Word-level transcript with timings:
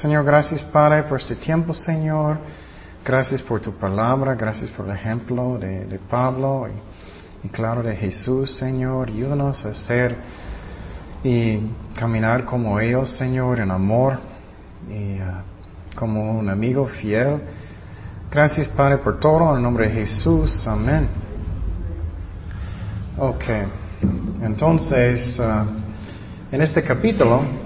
Señor, 0.00 0.24
gracias, 0.24 0.62
Padre, 0.62 1.02
por 1.02 1.18
este 1.18 1.36
tiempo, 1.36 1.74
Señor. 1.74 2.38
Gracias 3.04 3.42
por 3.42 3.60
tu 3.60 3.72
palabra, 3.72 4.34
gracias 4.34 4.70
por 4.70 4.86
el 4.86 4.92
ejemplo 4.92 5.58
de, 5.58 6.00
Pablo 6.08 6.68
y, 7.44 7.48
claro 7.48 7.82
de 7.82 7.94
Jesús, 7.94 8.56
Señor. 8.56 9.08
Ayúdanos 9.10 9.62
a 9.66 9.74
ser 9.74 10.16
y 11.22 11.58
caminar 11.94 12.46
como 12.46 12.80
ellos, 12.80 13.14
Señor, 13.18 13.60
en 13.60 13.70
amor 13.70 14.18
y 14.88 15.20
uh, 15.20 15.94
como 15.94 16.38
un 16.38 16.48
amigo 16.48 16.86
fiel. 16.86 17.42
Gracias, 18.30 18.68
Padre, 18.68 18.96
por 18.98 19.20
todo. 19.20 19.50
En 19.50 19.56
el 19.56 19.62
nombre 19.62 19.88
de 19.88 19.92
Jesús. 19.96 20.66
Amén. 20.66 21.08
Ok. 23.18 23.44
Entonces, 24.40 25.38
uh, 25.38 25.66
en 26.50 26.62
este 26.62 26.82
capítulo, 26.82 27.59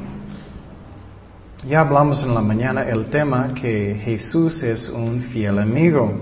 ya 1.69 1.81
hablamos 1.81 2.23
en 2.23 2.35
la 2.35 2.43
mañana 2.43 2.83
el 2.83 3.07
tema 3.07 3.55
que 3.55 3.99
Jesús 4.05 4.63
es 4.63 4.89
un 4.89 5.23
fiel 5.23 5.59
amigo. 5.59 6.13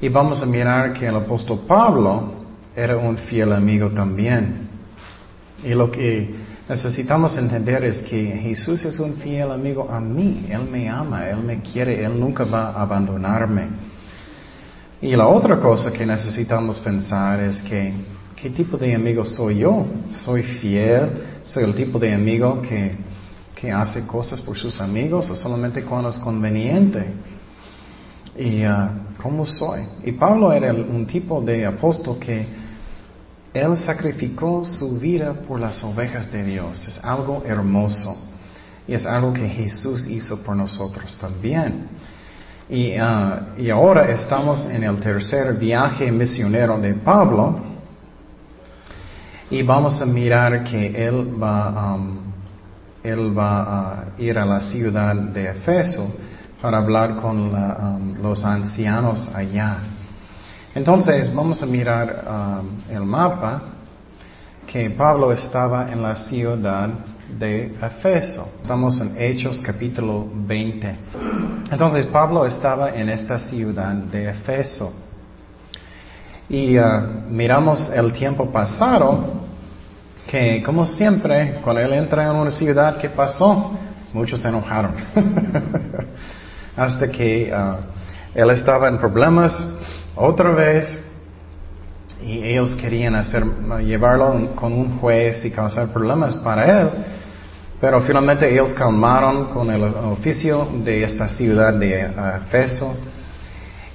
Y 0.00 0.08
vamos 0.08 0.42
a 0.42 0.46
mirar 0.46 0.94
que 0.94 1.06
el 1.06 1.16
apóstol 1.16 1.60
Pablo 1.66 2.32
era 2.74 2.96
un 2.96 3.18
fiel 3.18 3.52
amigo 3.52 3.90
también. 3.90 4.68
Y 5.62 5.74
lo 5.74 5.90
que 5.90 6.34
necesitamos 6.68 7.36
entender 7.36 7.84
es 7.84 8.00
que 8.02 8.38
Jesús 8.42 8.82
es 8.86 8.98
un 8.98 9.16
fiel 9.16 9.52
amigo 9.52 9.90
a 9.90 10.00
mí. 10.00 10.46
Él 10.48 10.64
me 10.70 10.88
ama, 10.88 11.28
Él 11.28 11.38
me 11.38 11.60
quiere, 11.60 12.02
Él 12.02 12.18
nunca 12.18 12.44
va 12.44 12.70
a 12.70 12.82
abandonarme. 12.82 13.68
Y 15.02 15.14
la 15.16 15.28
otra 15.28 15.60
cosa 15.60 15.92
que 15.92 16.06
necesitamos 16.06 16.80
pensar 16.80 17.40
es 17.40 17.60
que, 17.60 17.92
¿qué 18.36 18.48
tipo 18.48 18.78
de 18.78 18.94
amigo 18.94 19.22
soy 19.26 19.58
yo? 19.58 19.84
¿Soy 20.12 20.42
fiel? 20.42 21.10
¿Soy 21.44 21.64
el 21.64 21.74
tipo 21.74 21.98
de 21.98 22.14
amigo 22.14 22.62
que 22.62 23.09
que 23.60 23.70
hace 23.70 24.06
cosas 24.06 24.40
por 24.40 24.56
sus 24.56 24.80
amigos 24.80 25.28
o 25.28 25.36
solamente 25.36 25.84
cuando 25.84 26.08
es 26.08 26.18
conveniente. 26.18 27.12
Y 28.36 28.64
uh, 28.64 29.18
cómo 29.20 29.44
soy. 29.44 29.86
Y 30.04 30.12
Pablo 30.12 30.52
era 30.52 30.72
un 30.72 31.06
tipo 31.06 31.42
de 31.42 31.66
apóstol 31.66 32.18
que 32.18 32.46
él 33.52 33.76
sacrificó 33.76 34.64
su 34.64 34.98
vida 34.98 35.34
por 35.34 35.60
las 35.60 35.82
ovejas 35.84 36.32
de 36.32 36.42
Dios. 36.44 36.86
Es 36.88 36.98
algo 37.04 37.42
hermoso. 37.44 38.16
Y 38.88 38.94
es 38.94 39.04
algo 39.04 39.32
que 39.32 39.46
Jesús 39.46 40.06
hizo 40.06 40.42
por 40.42 40.56
nosotros 40.56 41.18
también. 41.18 41.88
Y, 42.68 42.98
uh, 42.98 43.58
y 43.58 43.68
ahora 43.68 44.10
estamos 44.10 44.64
en 44.64 44.84
el 44.84 45.00
tercer 45.00 45.54
viaje 45.58 46.10
misionero 46.10 46.78
de 46.78 46.94
Pablo. 46.94 47.60
Y 49.50 49.62
vamos 49.62 50.00
a 50.00 50.06
mirar 50.06 50.64
que 50.64 51.06
él 51.06 51.42
va 51.42 51.96
um, 51.96 52.29
él 53.02 53.36
va 53.36 53.62
a 53.62 54.04
ir 54.18 54.38
a 54.38 54.44
la 54.44 54.60
ciudad 54.60 55.14
de 55.14 55.50
Efeso 55.50 56.12
para 56.60 56.78
hablar 56.78 57.16
con 57.16 57.54
um, 57.54 58.22
los 58.22 58.44
ancianos 58.44 59.28
allá. 59.34 59.78
Entonces 60.74 61.34
vamos 61.34 61.62
a 61.62 61.66
mirar 61.66 62.24
um, 62.28 62.94
el 62.94 63.02
mapa 63.04 63.62
que 64.66 64.90
Pablo 64.90 65.32
estaba 65.32 65.90
en 65.90 66.02
la 66.02 66.14
ciudad 66.14 66.90
de 67.38 67.74
Efeso. 67.80 68.48
Estamos 68.62 69.00
en 69.00 69.16
Hechos 69.18 69.60
capítulo 69.64 70.28
20. 70.32 70.96
Entonces 71.70 72.06
Pablo 72.06 72.44
estaba 72.44 72.90
en 72.90 73.08
esta 73.08 73.38
ciudad 73.38 73.94
de 73.94 74.30
Efeso. 74.30 74.92
Y 76.50 76.78
uh, 76.78 76.82
miramos 77.30 77.90
el 77.94 78.12
tiempo 78.12 78.50
pasado 78.50 79.49
que 80.28 80.62
como 80.62 80.84
siempre, 80.86 81.58
cuando 81.62 81.82
él 81.82 81.92
entra 81.92 82.24
en 82.24 82.36
una 82.36 82.50
ciudad, 82.50 82.98
¿qué 82.98 83.08
pasó? 83.08 83.72
Muchos 84.12 84.40
se 84.40 84.48
enojaron. 84.48 84.94
Hasta 86.76 87.10
que 87.10 87.52
uh, 87.52 87.76
él 88.34 88.50
estaba 88.50 88.88
en 88.88 88.98
problemas 88.98 89.56
otra 90.16 90.50
vez 90.50 91.00
y 92.24 92.42
ellos 92.42 92.74
querían 92.76 93.14
hacer, 93.14 93.44
llevarlo 93.84 94.54
con 94.54 94.72
un 94.72 94.98
juez 94.98 95.44
y 95.44 95.50
causar 95.50 95.92
problemas 95.92 96.36
para 96.36 96.80
él. 96.80 96.88
Pero 97.80 98.00
finalmente 98.02 98.52
ellos 98.52 98.74
calmaron 98.74 99.46
con 99.46 99.70
el 99.70 99.82
oficio 99.82 100.68
de 100.84 101.02
esta 101.02 101.28
ciudad 101.28 101.72
de 101.72 102.06
uh, 102.06 102.36
Efeso. 102.44 102.94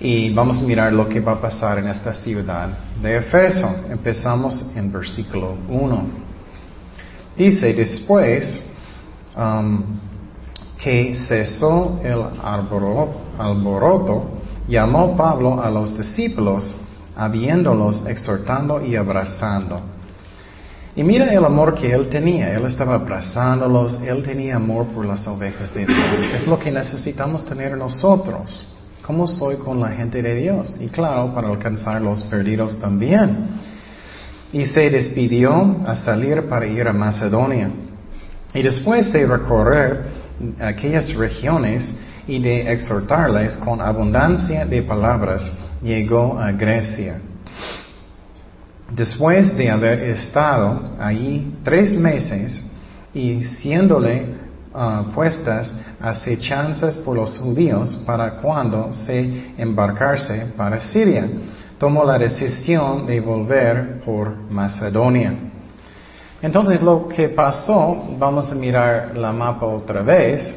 Y 0.06 0.30
vamos 0.30 0.60
a 0.60 0.62
mirar 0.62 0.94
lo 0.94 1.10
que 1.10 1.20
va 1.20 1.32
a 1.32 1.42
pasar 1.42 1.80
en 1.80 1.88
esta 1.88 2.14
ciudad 2.14 2.70
de 3.02 3.18
Efeso. 3.18 3.68
Empezamos 3.90 4.64
en 4.76 4.92
versículo 4.92 5.58
1. 5.68 6.04
Dice 7.36 7.74
después 7.74 8.64
um, 9.36 9.82
que 10.78 11.16
cesó 11.16 12.00
el 12.04 12.24
alboroto, 13.40 14.26
llamó 14.68 15.16
Pablo 15.16 15.60
a 15.60 15.72
los 15.72 15.98
discípulos, 15.98 16.72
habiéndolos 17.16 18.06
exhortando 18.06 18.86
y 18.86 18.96
abrazando. 18.96 19.82
Y 20.96 21.04
mira 21.04 21.34
el 21.34 21.44
amor 21.44 21.74
que 21.74 21.92
él 21.92 22.10
tenía. 22.10 22.54
Él 22.54 22.66
estaba 22.66 22.94
abrazándolos, 22.94 24.00
él 24.04 24.22
tenía 24.22 24.58
amor 24.58 24.86
por 24.86 25.04
las 25.04 25.28
ovejas 25.28 25.74
de 25.74 25.88
Dios. 25.88 26.20
Es 26.32 26.46
lo 26.46 26.60
que 26.60 26.70
necesitamos 26.70 27.44
tener 27.44 27.76
nosotros. 27.76 28.75
¿Cómo 29.06 29.28
soy 29.28 29.58
con 29.58 29.80
la 29.80 29.90
gente 29.90 30.20
de 30.24 30.34
Dios? 30.34 30.78
Y 30.82 30.88
claro, 30.88 31.32
para 31.32 31.50
alcanzar 31.50 32.02
los 32.02 32.24
perdidos 32.24 32.80
también 32.80 33.50
y 34.52 34.66
se 34.66 34.90
despidió 34.90 35.82
a 35.86 35.94
salir 35.94 36.50
para 36.50 36.66
ir 36.66 36.88
a 36.88 36.94
Macedonia. 36.94 37.70
Y 38.52 38.64
después 38.64 39.14
de 39.14 39.28
recorrer 39.28 40.06
aquellas 40.60 41.14
regiones 41.14 41.94
y 42.26 42.42
de 42.42 42.72
exhortarles 42.72 43.58
con 43.58 43.80
abundancia 43.80 44.66
de 44.66 44.82
palabras, 44.82 45.52
llegó 45.84 46.40
a 46.40 46.52
Grecia. 46.52 47.20
Después 48.90 49.56
de 49.56 49.70
haber 49.70 50.00
estado 50.00 50.96
allí 51.00 51.58
tres 51.64 51.96
meses 51.96 52.60
y 53.14 53.44
siéndole 53.44 54.45
uh, 54.76 55.12
puestas 55.14 55.74
acechanzas 56.02 56.98
por 56.98 57.16
los 57.16 57.38
judíos 57.38 57.96
para 58.06 58.38
cuando 58.38 58.94
se 58.94 59.54
embarcarse 59.58 60.48
para 60.58 60.80
Siria 60.80 61.28
tomó 61.78 62.04
la 62.06 62.18
decisión 62.18 63.06
de 63.06 63.20
volver 63.20 64.02
por 64.06 64.36
Macedonia. 64.50 65.34
Entonces 66.42 66.82
lo 66.82 67.08
que 67.08 67.30
pasó, 67.30 68.06
vamos 68.18 68.52
a 68.52 68.56
mirar 68.56 69.18
la 69.18 69.32
mapa 69.32 69.66
otra 69.66 70.02
vez, 70.02 70.56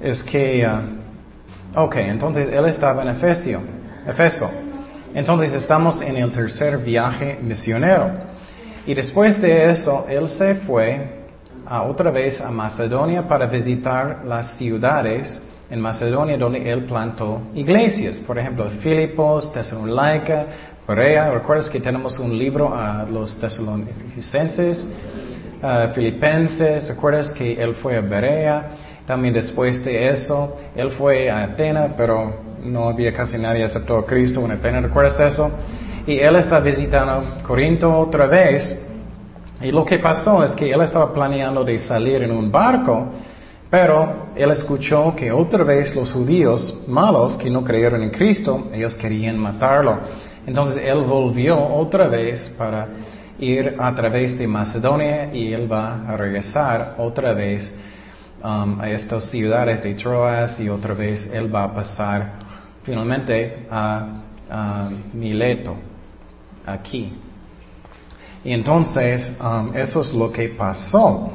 es 0.00 0.22
que, 0.22 0.66
uh, 0.66 1.80
ok, 1.80 1.96
entonces 1.96 2.48
él 2.52 2.66
estaba 2.66 3.02
en 3.02 3.08
Efesio, 3.08 3.60
Efeso. 4.06 4.50
Entonces 5.14 5.52
estamos 5.52 6.00
en 6.00 6.16
el 6.16 6.32
tercer 6.32 6.78
viaje 6.78 7.38
misionero. 7.40 8.10
Y 8.86 8.94
después 8.94 9.40
de 9.40 9.70
eso, 9.70 10.06
él 10.08 10.28
se 10.28 10.56
fue 10.56 11.21
a 11.66 11.82
otra 11.82 12.10
vez 12.10 12.40
a 12.40 12.50
Macedonia 12.50 13.26
para 13.28 13.46
visitar 13.46 14.22
las 14.26 14.56
ciudades 14.56 15.42
en 15.70 15.80
Macedonia 15.80 16.36
donde 16.36 16.70
él 16.70 16.84
plantó 16.84 17.40
iglesias. 17.54 18.18
Por 18.18 18.38
ejemplo, 18.38 18.68
Filipos, 18.80 19.52
Tesalónica, 19.52 20.46
Berea. 20.86 21.30
¿Recuerdas 21.30 21.70
que 21.70 21.80
tenemos 21.80 22.18
un 22.18 22.36
libro 22.36 22.74
a 22.74 23.06
los 23.10 23.34
tesalonicenses, 23.36 24.86
filipenses? 25.94 26.88
¿Recuerdas 26.88 27.32
que 27.32 27.54
él 27.54 27.74
fue 27.76 27.96
a 27.96 28.00
Berea? 28.02 28.70
También 29.06 29.32
después 29.34 29.82
de 29.84 30.10
eso, 30.10 30.56
él 30.76 30.92
fue 30.92 31.30
a 31.30 31.44
Atenas, 31.44 31.92
pero 31.96 32.52
no 32.64 32.88
había 32.88 33.12
casi 33.12 33.38
nadie 33.38 33.64
aceptó 33.64 33.96
a 33.96 34.06
Cristo 34.06 34.44
en 34.44 34.52
Atenas. 34.52 34.82
¿Recuerdas 34.82 35.18
eso? 35.20 35.50
Y 36.06 36.18
él 36.18 36.36
está 36.36 36.60
visitando 36.60 37.42
Corinto 37.46 37.96
otra 37.98 38.26
vez. 38.26 38.78
Y 39.62 39.70
lo 39.70 39.84
que 39.84 39.98
pasó 39.98 40.42
es 40.44 40.52
que 40.52 40.70
él 40.70 40.80
estaba 40.80 41.12
planeando 41.12 41.64
de 41.64 41.78
salir 41.78 42.22
en 42.22 42.32
un 42.32 42.50
barco 42.50 43.08
pero 43.72 44.26
él 44.36 44.50
escuchó 44.50 45.16
que 45.16 45.32
otra 45.32 45.64
vez 45.64 45.96
los 45.96 46.12
judíos 46.12 46.84
malos 46.86 47.36
que 47.36 47.48
no 47.48 47.64
creyeron 47.64 48.02
en 48.02 48.10
Cristo, 48.10 48.68
ellos 48.70 48.94
querían 48.96 49.38
matarlo. 49.38 49.98
Entonces 50.46 50.82
él 50.84 51.00
volvió 51.04 51.58
otra 51.58 52.06
vez 52.06 52.52
para 52.58 52.86
ir 53.38 53.74
a 53.78 53.94
través 53.94 54.36
de 54.36 54.46
Macedonia 54.46 55.32
y 55.32 55.54
él 55.54 55.72
va 55.72 56.06
a 56.06 56.18
regresar 56.18 56.96
otra 56.98 57.32
vez 57.32 57.72
um, 58.44 58.78
a 58.78 58.90
estas 58.90 59.30
ciudades 59.30 59.82
de 59.82 59.94
Troas 59.94 60.60
y 60.60 60.68
otra 60.68 60.92
vez 60.92 61.26
él 61.32 61.52
va 61.52 61.64
a 61.64 61.74
pasar 61.74 62.32
finalmente 62.82 63.68
a, 63.70 64.18
Mileto, 65.14 65.76
aquí. 66.66 67.10
Y 68.44 68.52
entonces 68.52 69.32
um, 69.40 69.74
eso 69.74 70.02
es 70.02 70.12
lo 70.12 70.32
que 70.32 70.48
pasó. 70.50 71.32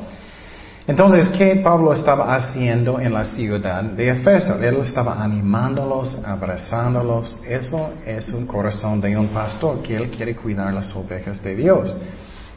Entonces, 0.88 1.28
¿qué 1.38 1.58
Pablo 1.58 1.92
estaba 1.92 2.34
haciendo 2.34 2.98
en 2.98 3.12
la 3.12 3.26
ciudad 3.26 3.84
de 3.84 4.10
Efeso? 4.10 4.58
Él 4.62 4.78
estaba 4.78 5.22
animándolos, 5.22 6.18
abrazándolos. 6.26 7.40
Eso 7.46 7.90
es 8.06 8.30
un 8.30 8.48
corazón 8.48 9.02
de 9.02 9.18
un 9.18 9.28
pastor 9.28 9.82
que 9.82 9.98
él 9.98 10.10
quiere 10.10 10.34
cuidar 10.34 10.74
las 10.74 10.96
ovejas 10.96 11.44
de 11.44 11.58
Dios. 11.58 11.94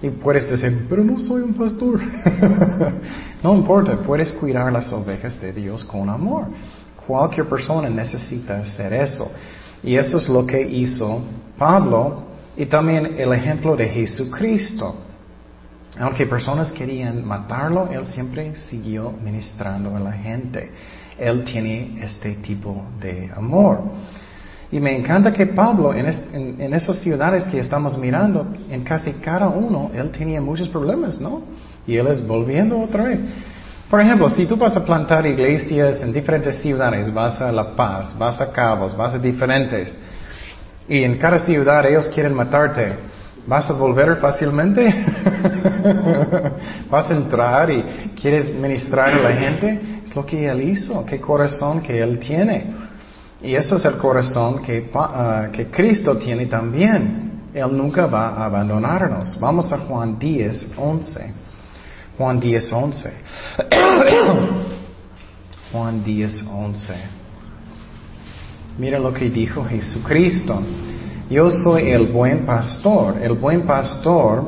Y 0.01 0.11
puedes 0.11 0.49
decir, 0.49 0.87
pero 0.89 1.03
no 1.03 1.19
soy 1.19 1.43
un 1.43 1.55
pastor. 1.55 2.01
no 3.43 3.57
importa, 3.57 3.97
puedes 3.97 4.31
cuidar 4.33 4.73
las 4.73 4.93
ovejas 4.93 5.41
de 5.41 5.53
Dios 5.53 5.85
con 5.85 6.09
amor. 6.09 6.47
Cualquier 7.05 7.49
persona 7.49 7.91
necesita 7.91 8.59
hacer 8.59 8.93
eso. 8.93 9.29
Y 9.83 9.97
eso 9.97 10.19
es 10.19 10.29
lo 10.29 10.47
que 10.47 10.63
hizo 10.63 11.21
Pablo 11.59 12.30
y 12.57 12.67
también 12.67 13.15
el 13.19 13.33
ejemplo 13.33 13.77
de 13.77 13.89
Jesucristo. 13.89 14.97
Aunque 15.99 16.27
personas 16.27 16.71
querían 16.71 17.27
matarlo, 17.27 17.89
él 17.91 18.07
siempre 18.07 18.55
siguió 18.57 19.13
ministrando 19.13 19.97
a 19.97 20.01
la 20.01 20.13
gente. 20.13 20.71
Él 21.19 21.45
tiene 21.45 21.99
este 22.03 22.37
tipo 22.37 22.85
de 23.01 23.31
amor. 23.37 23.83
Y 24.73 24.79
me 24.79 24.97
encanta 24.97 25.33
que 25.33 25.47
Pablo, 25.47 25.93
en, 25.93 26.07
esas 26.73 26.99
ciudades 26.99 27.45
que 27.45 27.59
estamos 27.59 27.99
mirando, 27.99 28.47
en 28.71 28.85
casi 28.85 29.15
cada 29.15 29.49
uno, 29.49 29.91
él 29.93 30.11
tenía 30.11 30.41
muchos 30.41 30.69
problemas, 30.69 31.21
¿no? 31.21 31.43
Y 31.87 31.97
él 31.97 32.07
es 32.07 32.25
volviendo 32.25 32.81
otra 32.81 33.05
vez. 33.05 33.19
Por 33.91 34.01
ejemplo, 34.01 34.31
si 34.31 34.47
tú 34.47 34.57
vas 34.57 34.77
a 34.77 34.85
plantar 34.85 35.27
iglesias 35.27 36.01
en 36.03 36.13
diferentes 36.13 36.61
ciudades, 36.61 37.13
vas 37.13 37.41
a 37.41 37.51
La 37.51 37.75
Paz, 37.75 38.17
vas 38.17 38.41
a 38.41 38.53
Cabos, 38.53 38.97
vas 38.97 39.15
a 39.15 39.19
diferentes, 39.19 39.93
y 40.91 41.05
en 41.05 41.17
cada 41.19 41.39
ciudad 41.39 41.87
ellos 41.87 42.09
quieren 42.09 42.35
matarte, 42.35 42.95
¿vas 43.47 43.71
a 43.71 43.75
volver 43.75 44.17
fácilmente? 44.17 44.93
¿Vas 46.91 47.09
a 47.09 47.15
entrar 47.15 47.71
y 47.71 47.83
quieres 48.21 48.53
ministrar 48.53 49.11
a 49.11 49.21
la 49.21 49.33
gente? 49.37 50.01
Es 50.05 50.17
lo 50.17 50.27
que 50.27 50.49
él 50.49 50.63
hizo, 50.63 51.07
qué 51.07 51.21
corazón 51.21 51.81
que 51.81 52.03
él 52.03 52.19
tiene. 52.19 52.73
Y 53.41 53.55
eso 53.55 53.77
es 53.77 53.85
el 53.85 53.99
corazón 53.99 54.63
que, 54.63 54.91
ah, 54.93 55.47
que 55.53 55.69
Cristo 55.69 56.19
tiene 56.19 56.47
también. 56.47 57.51
Él 57.55 57.69
nunca 57.71 58.07
va 58.07 58.31
a 58.31 58.47
abandonarnos. 58.47 59.39
Vamos 59.39 59.73
a 59.73 59.79
Juan 59.79 60.19
10, 60.19 60.73
11. 60.77 61.35
Juan 62.19 62.41
10, 62.41 62.73
11. 62.73 63.13
Juan 65.71 66.03
10, 66.03 66.45
11. 66.53 67.20
Mira 68.79 68.99
lo 68.99 69.13
que 69.13 69.31
dijo 69.31 69.65
Jesucristo. 69.65 70.61
Yo 71.29 71.51
soy 71.51 71.91
el 71.91 72.07
buen 72.07 72.45
pastor. 72.45 73.17
El 73.23 73.35
buen 73.35 73.63
pastor 73.63 74.45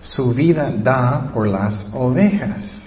su 0.00 0.32
vida 0.32 0.72
da 0.76 1.30
por 1.32 1.46
las 1.46 1.88
ovejas. 1.92 2.84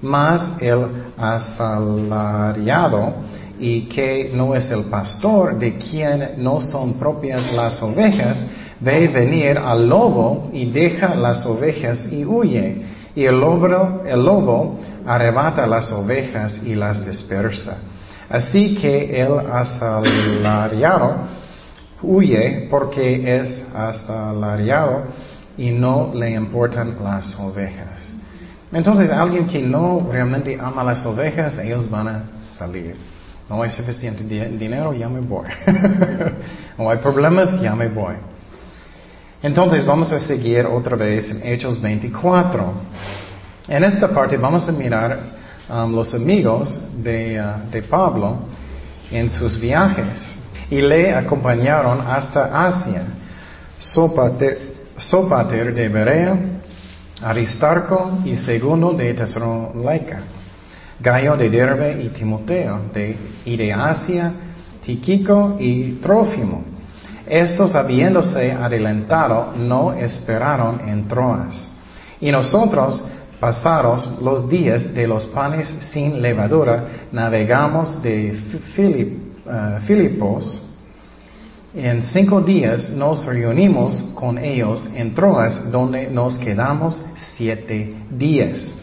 Mas 0.00 0.50
el 0.60 0.86
asalariado 1.16 3.14
y 3.58 3.82
que 3.88 4.30
no 4.34 4.54
es 4.54 4.70
el 4.70 4.84
pastor, 4.84 5.58
de 5.58 5.76
quien 5.76 6.34
no 6.36 6.60
son 6.60 6.94
propias 6.94 7.52
las 7.52 7.82
ovejas, 7.82 8.38
ve 8.78 9.08
venir 9.08 9.58
al 9.58 9.88
lobo 9.88 10.50
y 10.52 10.70
deja 10.70 11.14
las 11.16 11.44
ovejas 11.44 12.06
y 12.12 12.24
huye. 12.24 12.82
Y 13.16 13.24
el 13.24 13.40
lobo, 13.40 14.04
el 14.06 14.24
lobo 14.24 14.78
arrebata 15.04 15.66
las 15.66 15.90
ovejas 15.90 16.60
y 16.64 16.76
las 16.76 17.04
dispersa. 17.04 17.78
Así 18.28 18.74
que 18.74 19.20
el 19.20 19.38
asalariado 19.38 21.16
huye 22.02 22.68
porque 22.70 23.40
es 23.40 23.64
asalariado 23.74 25.04
y 25.56 25.70
no 25.70 26.12
le 26.14 26.30
importan 26.30 26.96
las 27.02 27.38
ovejas. 27.38 28.12
Entonces, 28.70 29.10
alguien 29.10 29.46
que 29.46 29.62
no 29.62 30.06
realmente 30.10 30.58
ama 30.60 30.84
las 30.84 31.04
ovejas, 31.06 31.56
ellos 31.58 31.88
van 31.90 32.08
a 32.08 32.22
salir. 32.58 32.96
No 33.48 33.62
hay 33.62 33.70
suficiente 33.70 34.22
dinero, 34.22 34.92
ya 34.92 35.08
me 35.08 35.20
voy. 35.20 35.46
no 36.78 36.90
hay 36.90 36.98
problemas, 36.98 37.60
ya 37.62 37.74
me 37.74 37.88
voy. 37.88 38.14
Entonces 39.42 39.86
vamos 39.86 40.12
a 40.12 40.18
seguir 40.18 40.66
otra 40.66 40.96
vez 40.96 41.30
en 41.30 41.46
Hechos 41.46 41.80
24. 41.80 42.72
En 43.68 43.84
esta 43.84 44.08
parte 44.08 44.36
vamos 44.36 44.68
a 44.68 44.72
mirar 44.72 45.37
um, 45.68 45.94
los 45.94 46.14
amigos 46.14 46.78
de, 47.02 47.40
uh, 47.40 47.70
de, 47.70 47.82
Pablo 47.82 48.38
en 49.10 49.28
sus 49.28 49.58
viajes 49.58 50.36
y 50.70 50.80
le 50.80 51.14
acompañaron 51.14 52.00
hasta 52.00 52.66
Asia. 52.66 53.02
Sopater, 53.78 54.74
Sopater 54.96 55.72
de 55.72 55.88
Berea, 55.88 56.38
Aristarco 57.22 58.18
y 58.24 58.34
Segundo 58.34 58.92
de 58.92 59.14
Tesalónica 59.14 60.22
Gallo 61.00 61.36
de 61.36 61.48
Derbe 61.48 62.02
y 62.02 62.08
Timoteo, 62.08 62.80
de, 62.92 63.16
y 63.44 63.56
de 63.56 63.72
Asia, 63.72 64.32
Tiquico 64.84 65.56
y 65.58 65.92
Trófimo. 66.02 66.64
Estos, 67.26 67.74
habiéndose 67.74 68.52
adelantado, 68.52 69.52
no 69.56 69.92
esperaron 69.92 70.80
en 70.88 71.06
Troas. 71.06 71.68
Y 72.20 72.32
nosotros, 72.32 73.04
pasados 73.40 74.20
los 74.20 74.48
días 74.48 74.92
de 74.94 75.06
los 75.06 75.26
panes 75.26 75.72
sin 75.92 76.20
levadura, 76.20 76.84
navegamos 77.12 78.02
de 78.02 78.38
eh, 78.76 79.78
Filipos. 79.86 80.62
En 81.74 82.02
cinco 82.02 82.40
días 82.40 82.90
nos 82.90 83.24
reunimos 83.26 84.02
con 84.14 84.38
ellos 84.38 84.88
en 84.94 85.14
Troas, 85.14 85.70
donde 85.70 86.08
nos 86.10 86.36
quedamos 86.38 87.00
siete 87.36 87.94
días. 88.10 88.74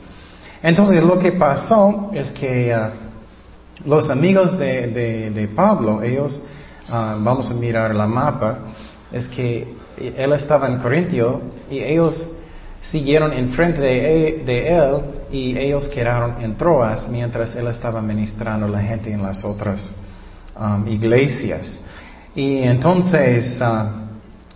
Entonces 0.61 1.03
lo 1.03 1.19
que 1.19 1.33
pasó 1.33 2.11
es 2.13 2.31
que 2.31 2.73
ah, 2.73 2.91
los 3.85 4.09
amigos 4.09 4.57
de, 4.57 5.49
Pablo, 5.55 6.01
ellos, 6.01 6.41
ah, 6.89 7.17
vamos 7.19 7.49
a 7.49 7.53
mirar 7.53 7.93
la 7.93 8.07
mapa, 8.07 8.59
es 9.11 9.27
que 9.27 9.75
él 9.97 10.33
estaba 10.33 10.67
en 10.67 10.79
Corintio 10.79 11.41
y 11.69 11.79
ellos 11.79 12.25
siguieron 12.91 13.33
enfrente 13.33 13.81
de, 13.81 14.43
de 14.45 14.75
él 14.75 15.01
y 15.31 15.57
ellos 15.57 15.87
quedaron 15.89 16.41
en 16.41 16.55
Troas 16.55 17.07
mientras 17.09 17.55
él 17.55 17.67
estaba 17.67 18.01
ministrando 18.01 18.65
a 18.67 18.69
la 18.69 18.81
gente 18.81 19.11
en 19.11 19.21
las 19.21 19.43
otras 19.43 19.93
um, 20.59 20.87
iglesias. 20.87 21.79
Y 22.35 22.59
entonces, 22.59 23.59
ah, 23.61 23.91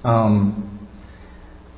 um, 0.04 0.52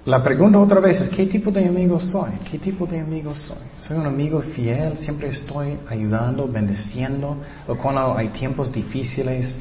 la 0.05 0.23
pregunta 0.23 0.57
otra 0.57 0.79
vez 0.79 0.99
es, 0.99 1.09
¿qué 1.09 1.27
tipo 1.27 1.51
de 1.51 1.65
amigo 1.65 1.99
soy? 1.99 2.31
¿Qué 2.49 2.57
tipo 2.57 2.87
de 2.87 2.99
amigo 2.99 3.35
soy? 3.35 3.57
¿Soy 3.77 3.97
un 3.97 4.07
amigo 4.07 4.41
fiel? 4.41 4.97
¿Siempre 4.97 5.29
estoy 5.29 5.77
ayudando, 5.87 6.47
bendeciendo? 6.47 7.37
¿O 7.67 7.75
cuando 7.75 8.17
hay 8.17 8.29
tiempos 8.29 8.71
difíciles 8.71 9.53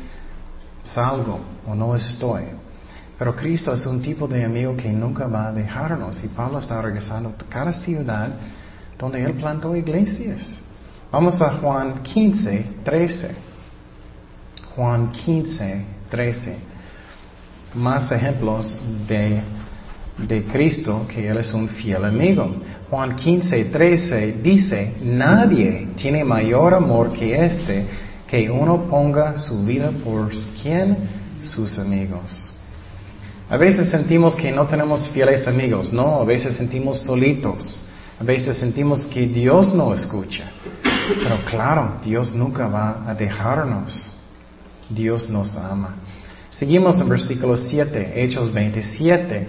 salgo 0.83 1.41
o 1.67 1.75
no 1.75 1.95
estoy? 1.95 2.45
Pero 3.21 3.37
Cristo 3.37 3.75
es 3.75 3.85
un 3.85 4.01
tipo 4.01 4.27
de 4.27 4.43
amigo 4.43 4.75
que 4.75 4.89
nunca 4.91 5.27
va 5.27 5.49
a 5.49 5.53
dejarnos. 5.53 6.25
Y 6.25 6.29
Pablo 6.29 6.59
está 6.59 6.81
regresando 6.81 7.29
a 7.29 7.51
cada 7.51 7.71
ciudad 7.71 8.31
donde 8.99 9.23
él 9.23 9.35
plantó 9.35 9.77
iglesias. 9.77 10.59
Vamos 11.13 11.43
a 11.43 11.51
Juan 11.59 12.03
15, 12.03 12.67
13. 12.83 13.31
Juan 14.75 15.13
15, 15.13 15.85
13. 16.09 16.57
Más 17.75 18.11
ejemplos 18.11 18.75
de 19.07 19.43
de 20.17 20.45
Cristo 20.45 21.07
que 21.07 21.29
Él 21.29 21.37
es 21.37 21.53
un 21.53 21.69
fiel 21.69 22.07
amigo. 22.07 22.57
Juan 22.89 23.17
15, 23.17 23.67
13 23.67 24.39
dice, 24.43 24.95
nadie 25.03 25.89
tiene 25.95 26.25
mayor 26.25 26.73
amor 26.73 27.13
que 27.13 27.45
este, 27.45 27.87
que 28.27 28.51
uno 28.51 28.87
ponga 28.89 29.37
su 29.37 29.63
vida 29.65 29.91
por 30.05 30.31
quién? 30.63 30.97
Sus 31.43 31.79
amigos. 31.79 32.50
A 33.51 33.57
veces 33.57 33.91
sentimos 33.91 34.37
que 34.37 34.53
no 34.53 34.69
tenemos 34.69 35.09
fieles 35.09 35.49
amigos, 35.49 35.93
no, 35.93 36.21
a 36.21 36.25
veces 36.25 36.55
sentimos 36.55 37.01
solitos, 37.01 37.83
a 38.21 38.23
veces 38.23 38.57
sentimos 38.57 39.07
que 39.07 39.27
Dios 39.27 39.75
no 39.75 39.93
escucha. 39.93 40.45
Pero 40.83 41.45
claro, 41.45 41.97
Dios 42.05 42.33
nunca 42.33 42.69
va 42.69 43.03
a 43.09 43.13
dejarnos. 43.13 44.13
Dios 44.89 45.29
nos 45.29 45.57
ama. 45.57 45.97
Seguimos 46.49 47.01
en 47.01 47.09
versículo 47.09 47.57
7, 47.57 48.23
Hechos 48.23 48.53
27. 48.53 49.49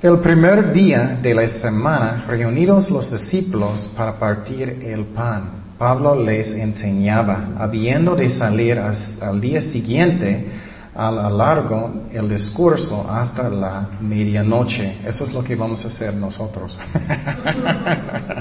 El 0.00 0.18
primer 0.20 0.72
día 0.72 1.18
de 1.20 1.34
la 1.34 1.48
semana, 1.48 2.24
reunidos 2.28 2.88
los 2.88 3.10
discípulos 3.10 3.90
para 3.96 4.16
partir 4.16 4.78
el 4.80 5.06
pan, 5.06 5.64
Pablo 5.76 6.14
les 6.14 6.52
enseñaba, 6.52 7.48
habiendo 7.58 8.14
de 8.14 8.30
salir 8.30 8.78
al 8.78 9.40
día 9.40 9.60
siguiente, 9.60 10.46
al 10.94 11.36
largo 11.36 12.04
el 12.12 12.28
discurso 12.28 13.04
hasta 13.10 13.48
la 13.48 13.88
medianoche. 14.00 14.98
Eso 15.04 15.24
es 15.24 15.32
lo 15.32 15.42
que 15.42 15.56
vamos 15.56 15.84
a 15.84 15.88
hacer 15.88 16.14
nosotros. 16.14 16.78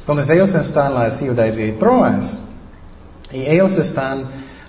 Entonces 0.00 0.28
ellos 0.30 0.54
están 0.54 0.92
en 0.92 0.98
la 0.98 1.10
ciudad 1.12 1.50
de 1.52 1.72
Troas 1.72 2.38
y 3.32 3.40
ellos 3.40 3.72
están 3.76 4.24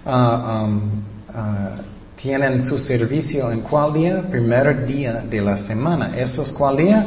uh, 0.06 0.10
um, 0.10 0.82
uh, 1.30 1.82
tienen 2.22 2.62
su 2.62 2.78
servicio 2.78 3.52
en 3.52 3.62
cuál 3.62 3.94
día? 3.94 4.22
Primer 4.30 4.86
día 4.86 5.24
de 5.30 5.42
la 5.42 5.56
semana. 5.56 6.18
¿Eso 6.18 6.44
es 6.44 6.52
cuál 6.52 6.78
día? 6.78 7.06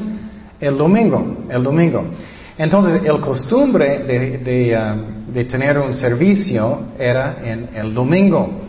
El 0.58 0.78
domingo, 0.78 1.44
el 1.50 1.62
domingo. 1.62 2.06
Entonces, 2.56 3.02
el 3.04 3.20
costumbre 3.20 4.04
de, 4.04 4.78
um, 4.78 5.32
de, 5.32 5.44
tener 5.44 5.78
un 5.78 5.92
servicio 5.92 6.80
era 6.98 7.36
en 7.44 7.68
el 7.74 7.92
domingo. 7.92 8.61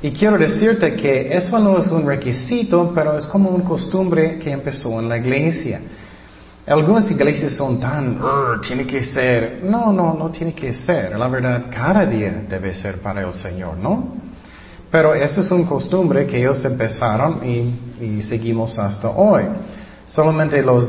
Y 0.00 0.12
quiero 0.12 0.38
decirte 0.38 0.94
que 0.94 1.36
eso 1.36 1.58
no 1.58 1.76
es 1.76 1.88
un 1.88 2.06
requisito, 2.06 2.92
pero 2.94 3.18
es 3.18 3.26
como 3.26 3.50
una 3.50 3.64
costumbre 3.64 4.38
que 4.38 4.52
empezó 4.52 5.00
en 5.00 5.08
la 5.08 5.16
iglesia. 5.16 5.80
Algunas 6.68 7.10
iglesias 7.10 7.52
son 7.52 7.80
tan, 7.80 8.20
tiene 8.60 8.86
que 8.86 9.02
ser. 9.02 9.60
No, 9.64 9.92
no, 9.92 10.14
no 10.14 10.28
tiene 10.30 10.52
que 10.52 10.72
ser. 10.72 11.18
La 11.18 11.26
verdad, 11.26 11.64
cada 11.74 12.06
día 12.06 12.44
debe 12.48 12.74
ser 12.74 13.00
para 13.00 13.22
el 13.22 13.32
Señor, 13.32 13.76
¿no? 13.78 14.18
Pero 14.90 15.14
eso 15.14 15.40
es 15.40 15.50
una 15.50 15.66
costumbre 15.66 16.26
que 16.26 16.38
ellos 16.38 16.64
empezaron 16.64 17.40
y, 17.44 18.22
seguimos 18.22 18.78
hasta 18.78 19.10
hoy. 19.10 19.42
Solamente 20.06 20.62
los, 20.62 20.88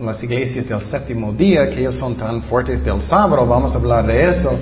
las 0.00 0.22
iglesias 0.22 0.68
del 0.68 0.80
séptimo 0.80 1.32
día, 1.32 1.70
que 1.70 1.80
ellos 1.80 1.96
son 1.96 2.14
tan 2.16 2.42
fuertes 2.42 2.84
del 2.84 3.00
sábado, 3.02 3.46
vamos 3.46 3.74
a 3.74 3.78
hablar 3.78 4.06
de 4.06 4.28
eso, 4.28 4.52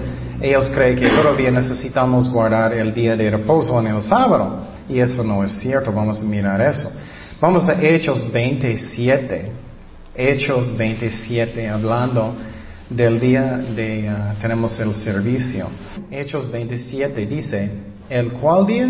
ellos 0.44 0.70
creen 0.70 0.96
que 0.96 1.08
todavía 1.08 1.50
necesitamos 1.50 2.30
guardar 2.30 2.74
el 2.74 2.92
día 2.92 3.16
de 3.16 3.30
reposo 3.30 3.80
en 3.80 3.86
el 3.86 4.02
sábado. 4.02 4.58
Y 4.86 5.00
eso 5.00 5.24
no 5.24 5.42
es 5.42 5.52
cierto, 5.52 5.90
vamos 5.90 6.20
a 6.20 6.24
mirar 6.24 6.60
eso. 6.60 6.92
Vamos 7.40 7.66
a 7.66 7.82
Hechos 7.82 8.30
27. 8.30 9.52
Hechos 10.14 10.76
27, 10.76 11.66
hablando 11.66 12.34
del 12.90 13.18
día 13.18 13.56
de, 13.74 14.10
uh, 14.10 14.38
tenemos 14.38 14.78
el 14.80 14.94
servicio. 14.94 15.66
Hechos 16.10 16.50
27 16.50 17.24
dice, 17.24 17.70
el 18.10 18.32
cual 18.32 18.66
día, 18.66 18.86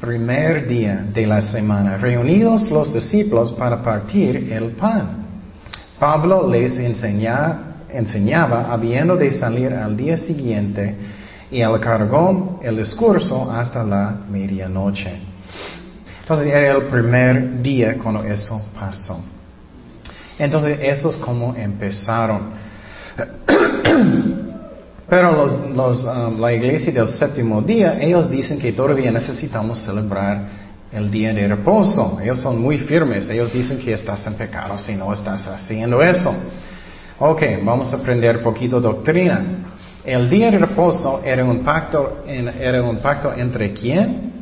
primer 0.00 0.68
día 0.68 1.04
de 1.12 1.26
la 1.26 1.42
semana, 1.42 1.98
reunidos 1.98 2.70
los 2.70 2.94
discípulos 2.94 3.50
para 3.50 3.82
partir 3.82 4.52
el 4.52 4.70
pan. 4.70 5.26
Pablo 5.98 6.48
les 6.48 6.78
enseñaba, 7.92 8.72
habiendo 8.72 9.16
de 9.16 9.30
salir 9.30 9.72
al 9.72 9.96
día 9.96 10.16
siguiente, 10.16 10.94
y 11.50 11.60
alargó 11.60 12.60
el 12.62 12.76
discurso 12.78 13.50
hasta 13.50 13.84
la 13.84 14.16
medianoche. 14.30 15.20
Entonces 16.22 16.46
era 16.46 16.76
el 16.76 16.84
primer 16.84 17.62
día 17.62 17.98
cuando 17.98 18.24
eso 18.24 18.62
pasó. 18.78 19.20
Entonces 20.38 20.78
eso 20.80 21.10
es 21.10 21.16
como 21.16 21.54
empezaron. 21.54 22.52
Pero 25.08 25.32
los, 25.74 26.04
um, 26.06 26.40
la 26.40 26.54
iglesia 26.54 26.90
del 26.90 27.08
séptimo 27.08 27.60
día, 27.60 27.98
ellos 28.00 28.30
dicen 28.30 28.58
que 28.58 28.72
todavía 28.72 29.10
necesitamos 29.10 29.78
celebrar 29.80 30.48
el 30.90 31.10
día 31.10 31.34
de 31.34 31.48
reposo. 31.48 32.18
Ellos 32.22 32.40
son 32.40 32.62
muy 32.62 32.78
firmes. 32.78 33.28
Ellos 33.28 33.52
dicen 33.52 33.78
que 33.78 33.92
estás 33.92 34.26
en 34.26 34.34
pecado 34.34 34.78
si 34.78 34.94
no 34.94 35.12
estás 35.12 35.46
haciendo 35.48 36.00
eso. 36.02 36.34
Ok, 37.18 37.42
vamos 37.62 37.92
a 37.92 37.96
aprender 37.98 38.42
poquito 38.42 38.80
doctrina. 38.80 39.44
El 40.04 40.28
día 40.28 40.50
de 40.50 40.58
reposo 40.58 41.20
era 41.24 41.44
un 41.44 41.60
pacto, 41.60 42.24
era 42.26 42.82
un 42.82 42.98
pacto 42.98 43.32
entre 43.32 43.72
quién? 43.72 44.32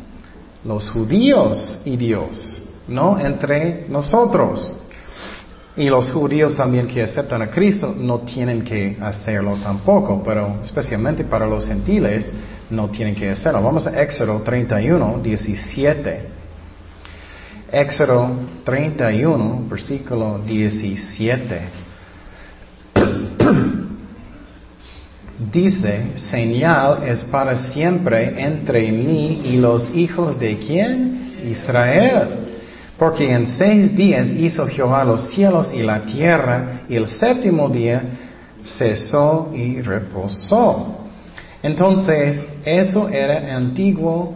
Los 0.64 0.88
judíos 0.90 1.80
y 1.84 1.96
Dios, 1.96 2.62
no 2.88 3.18
entre 3.18 3.86
nosotros. 3.88 4.76
Y 5.76 5.88
los 5.88 6.10
judíos 6.10 6.56
también 6.56 6.86
que 6.86 7.02
aceptan 7.02 7.42
a 7.42 7.48
Cristo 7.48 7.94
no 7.96 8.20
tienen 8.20 8.62
que 8.62 8.96
hacerlo 9.00 9.56
tampoco, 9.62 10.22
pero 10.22 10.58
especialmente 10.62 11.24
para 11.24 11.46
los 11.46 11.66
gentiles 11.66 12.30
no 12.70 12.88
tienen 12.88 13.14
que 13.14 13.30
hacerlo. 13.30 13.62
Vamos 13.62 13.86
a 13.86 14.00
Éxodo 14.00 14.40
31, 14.40 15.20
17. 15.22 16.28
Éxodo 17.72 18.30
31, 18.64 19.66
versículo 19.68 20.38
17. 20.38 21.89
Dice, 25.40 26.16
señal 26.16 27.04
es 27.06 27.24
para 27.24 27.56
siempre 27.56 28.42
entre 28.42 28.92
mí 28.92 29.40
y 29.44 29.56
los 29.56 29.94
hijos 29.96 30.38
de 30.38 30.58
quién? 30.58 31.32
Israel. 31.50 32.28
Porque 32.98 33.32
en 33.32 33.46
seis 33.46 33.96
días 33.96 34.28
hizo 34.28 34.66
Jehová 34.66 35.02
los 35.02 35.30
cielos 35.30 35.72
y 35.72 35.82
la 35.82 36.00
tierra, 36.00 36.82
y 36.90 36.96
el 36.96 37.06
séptimo 37.06 37.70
día 37.70 38.02
cesó 38.62 39.50
y 39.54 39.80
reposó. 39.80 41.06
Entonces, 41.62 42.46
eso 42.62 43.08
era 43.08 43.56
antiguo 43.56 44.34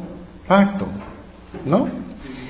pacto, 0.48 0.86
¿no? 1.66 1.86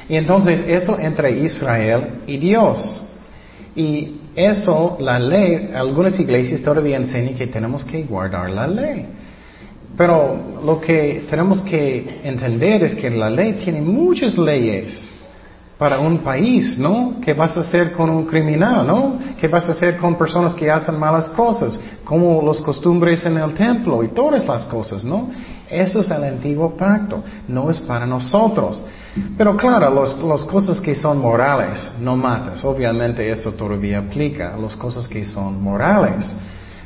Y 0.08 0.14
entonces 0.14 0.60
eso 0.68 0.96
entre 0.96 1.32
Israel 1.40 2.20
y 2.28 2.36
Dios. 2.36 3.02
Y 3.74 4.20
eso, 4.36 4.96
la 5.00 5.18
ley, 5.18 5.70
algunas 5.74 6.18
iglesias 6.18 6.60
todavía 6.62 6.96
enseñan 6.96 7.34
que 7.34 7.46
tenemos 7.46 7.84
que 7.84 8.02
guardar 8.02 8.50
la 8.50 8.66
ley. 8.66 9.06
Pero 9.96 10.36
lo 10.64 10.80
que 10.80 11.24
tenemos 11.30 11.60
que 11.62 12.20
entender 12.24 12.82
es 12.82 12.94
que 12.94 13.10
la 13.10 13.30
ley 13.30 13.60
tiene 13.64 13.80
muchas 13.80 14.36
leyes 14.36 15.10
para 15.78 15.98
un 15.98 16.18
país, 16.18 16.78
¿no? 16.78 17.16
¿Qué 17.22 17.32
vas 17.32 17.56
a 17.56 17.60
hacer 17.60 17.92
con 17.92 18.10
un 18.10 18.24
criminal, 18.24 18.86
¿no? 18.86 19.18
¿Qué 19.40 19.48
vas 19.48 19.68
a 19.68 19.72
hacer 19.72 19.96
con 19.96 20.16
personas 20.16 20.54
que 20.54 20.70
hacen 20.70 20.98
malas 20.98 21.28
cosas? 21.30 21.78
Como 22.04 22.42
los 22.42 22.60
costumbres 22.60 23.24
en 23.26 23.36
el 23.38 23.54
templo 23.54 24.02
y 24.02 24.08
todas 24.08 24.46
las 24.46 24.64
cosas, 24.64 25.04
¿no? 25.04 25.30
Eso 25.80 26.00
es 26.00 26.10
el 26.10 26.24
antiguo 26.24 26.76
pacto, 26.76 27.22
no 27.48 27.70
es 27.70 27.80
para 27.80 28.06
nosotros. 28.06 28.82
Pero 29.36 29.56
claro, 29.56 30.04
las 30.28 30.44
cosas 30.44 30.80
que 30.80 30.94
son 30.94 31.18
morales, 31.18 31.90
no 32.00 32.16
matas. 32.16 32.64
Obviamente 32.64 33.30
eso 33.30 33.52
todavía 33.52 33.98
aplica, 33.98 34.56
las 34.56 34.74
cosas 34.76 35.06
que 35.06 35.24
son 35.24 35.62
morales. 35.62 36.32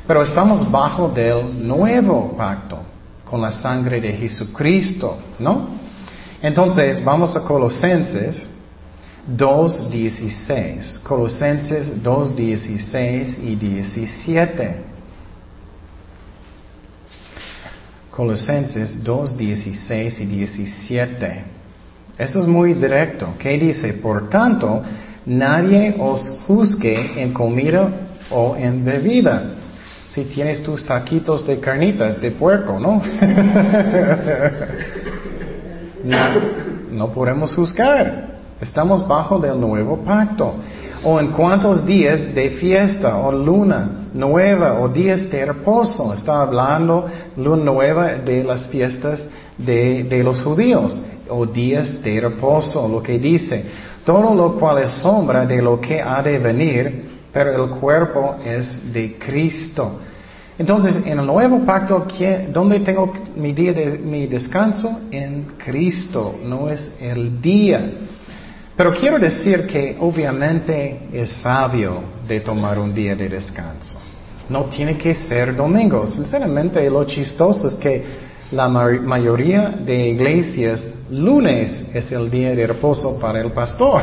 Pero 0.05 0.21
estamos 0.21 0.69
bajo 0.69 1.09
del 1.09 1.67
nuevo 1.67 2.35
pacto, 2.37 2.79
con 3.25 3.41
la 3.41 3.51
sangre 3.51 3.99
de 4.01 4.13
Jesucristo, 4.13 5.17
¿no? 5.39 5.69
Entonces, 6.41 7.03
vamos 7.03 7.35
a 7.35 7.41
Colosenses 7.41 8.47
2.16. 9.35 11.01
Colosenses 11.03 12.01
2.16 12.03 13.43
y 13.43 13.55
17. 13.55 14.98
Colosenses 18.19 19.01
2.16 19.01 20.19
y 20.19 20.25
17. 20.25 21.43
Eso 22.17 22.41
es 22.41 22.47
muy 22.47 22.73
directo. 22.73 23.29
¿Qué 23.39 23.57
dice? 23.57 23.93
Por 23.93 24.29
tanto, 24.29 24.81
nadie 25.25 25.95
os 25.97 26.29
juzgue 26.45 27.23
en 27.23 27.31
comida 27.31 27.89
o 28.29 28.57
en 28.57 28.83
bebida. 28.83 29.53
Si 30.09 30.25
tienes 30.25 30.61
tus 30.61 30.85
taquitos 30.85 31.47
de 31.47 31.61
carnitas 31.61 32.19
de 32.19 32.31
puerco, 32.31 32.77
¿no? 32.77 33.01
no, 36.03 36.17
no 36.91 37.13
podemos 37.13 37.53
juzgar. 37.53 38.31
Estamos 38.59 39.07
bajo 39.07 39.39
del 39.39 39.57
nuevo 39.57 40.03
pacto. 40.03 40.55
O 41.03 41.19
en 41.19 41.27
cuántos 41.27 41.85
días 41.85 42.33
de 42.35 42.51
fiesta 42.51 43.17
o 43.17 43.31
luna 43.31 44.09
nueva 44.13 44.81
o 44.81 44.89
días 44.89 45.29
de 45.29 45.45
reposo. 45.45 46.13
Está 46.13 46.41
hablando 46.41 47.05
luna 47.37 47.63
nueva 47.63 48.05
de 48.15 48.43
las 48.43 48.67
fiestas 48.67 49.23
de, 49.57 50.03
de 50.03 50.23
los 50.23 50.41
judíos 50.41 51.01
o 51.29 51.45
días 51.45 52.01
de 52.03 52.19
reposo, 52.19 52.87
lo 52.87 53.01
que 53.01 53.17
dice. 53.17 53.63
Todo 54.05 54.33
lo 54.33 54.59
cual 54.59 54.79
es 54.79 54.91
sombra 54.91 55.45
de 55.45 55.61
lo 55.61 55.79
que 55.79 56.01
ha 56.01 56.21
de 56.21 56.39
venir, 56.39 57.09
pero 57.31 57.63
el 57.63 57.69
cuerpo 57.79 58.35
es 58.43 58.91
de 58.91 59.17
Cristo. 59.17 59.99
Entonces, 60.57 60.97
en 61.05 61.19
el 61.19 61.25
nuevo 61.25 61.59
pacto, 61.59 62.05
¿dónde 62.51 62.81
tengo 62.81 63.13
mi 63.35 63.53
día 63.53 63.71
de 63.71 63.97
mi 63.97 64.27
descanso? 64.27 64.99
En 65.09 65.53
Cristo, 65.57 66.35
no 66.43 66.69
es 66.69 66.95
el 66.99 67.41
día. 67.41 67.81
Pero 68.79 68.93
quiero 68.93 69.19
decir 69.19 69.67
que 69.67 69.97
obviamente 69.99 71.09
es 71.11 71.31
sabio 71.41 72.01
de 72.25 72.39
tomar 72.39 72.79
un 72.79 72.93
día 72.93 73.13
de 73.13 73.27
descanso. 73.27 73.99
No 74.47 74.69
tiene 74.69 74.97
que 74.97 75.13
ser 75.13 75.53
domingo. 75.53 76.07
Sinceramente, 76.07 76.89
lo 76.89 77.03
chistoso 77.03 77.67
es 77.67 77.73
que 77.73 78.05
la 78.53 78.69
mayoría 78.69 79.67
de 79.85 80.11
iglesias, 80.11 80.81
lunes 81.11 81.89
es 81.93 82.09
el 82.13 82.31
día 82.31 82.55
de 82.55 82.67
reposo 82.67 83.19
para 83.19 83.41
el 83.41 83.51
pastor. 83.51 84.01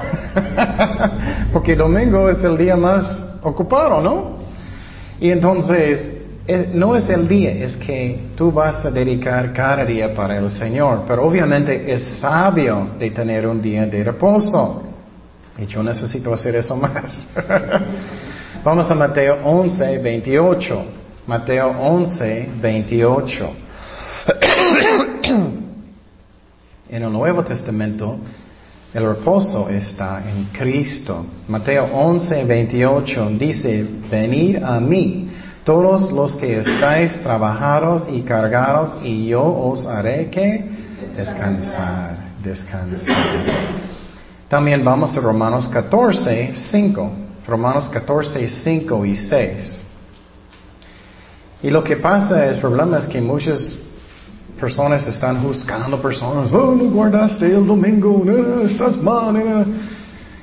Porque 1.54 1.74
domingo 1.74 2.28
es 2.28 2.44
el 2.44 2.58
día 2.58 2.76
más 2.76 3.28
ocupado, 3.40 4.02
¿no? 4.02 4.36
Y 5.18 5.30
entonces, 5.30 6.06
no 6.74 6.94
es 6.94 7.08
el 7.08 7.26
día, 7.26 7.50
es 7.50 7.76
que 7.76 8.30
tú 8.36 8.52
vas 8.52 8.84
a 8.84 8.90
dedicar 8.90 9.52
cada 9.52 9.84
día 9.84 10.14
para 10.14 10.38
el 10.38 10.50
Señor. 10.50 11.04
Pero 11.06 11.26
obviamente 11.26 11.92
es 11.92 12.02
sabio 12.20 12.90
de 12.98 13.10
tener 13.10 13.46
un 13.46 13.60
día 13.60 13.86
de 13.86 14.04
reposo. 14.04 14.82
Y 15.58 15.66
yo 15.66 15.82
necesito 15.82 16.32
hacer 16.32 16.54
eso 16.56 16.76
más. 16.76 17.26
Vamos 18.64 18.90
a 18.90 18.94
Mateo 18.94 19.38
11, 19.44 19.98
28. 19.98 20.84
Mateo 21.26 21.68
11, 21.70 22.48
28. 22.60 23.50
en 26.88 27.02
el 27.02 27.12
Nuevo 27.12 27.42
Testamento, 27.42 28.18
el 28.94 29.04
reposo 29.04 29.68
está 29.68 30.22
en 30.28 30.44
Cristo. 30.46 31.26
Mateo 31.48 31.86
11, 31.92 32.44
28 32.44 33.30
dice, 33.36 33.84
venid 34.08 34.62
a 34.62 34.78
mí 34.78 35.25
todos 35.66 36.12
los 36.12 36.36
que 36.36 36.60
estáis 36.60 37.20
trabajados 37.22 38.04
y 38.08 38.22
cargados, 38.22 38.92
y 39.02 39.26
yo 39.26 39.42
os 39.44 39.84
haré 39.84 40.30
que 40.30 40.86
Descansar, 41.16 42.18
descansar. 42.42 43.44
También 44.48 44.84
vamos 44.84 45.16
a 45.16 45.20
Romanos 45.20 45.68
14, 45.68 46.52
5. 46.54 47.12
Romanos 47.46 47.88
14, 47.88 48.48
5 48.48 49.06
y 49.06 49.14
6. 49.14 49.82
Y 51.62 51.70
lo 51.70 51.82
que 51.82 51.96
pasa 51.96 52.46
es, 52.46 52.58
problema 52.58 52.98
es 52.98 53.06
que 53.06 53.20
muchas 53.20 53.78
personas 54.60 55.06
están 55.06 55.42
juzgando 55.42 56.00
personas, 56.00 56.52
oh, 56.52 56.74
no 56.74 56.84
guardaste 56.90 57.46
el 57.46 57.66
domingo, 57.66 58.24
estás 58.64 58.96
mal. 58.96 59.66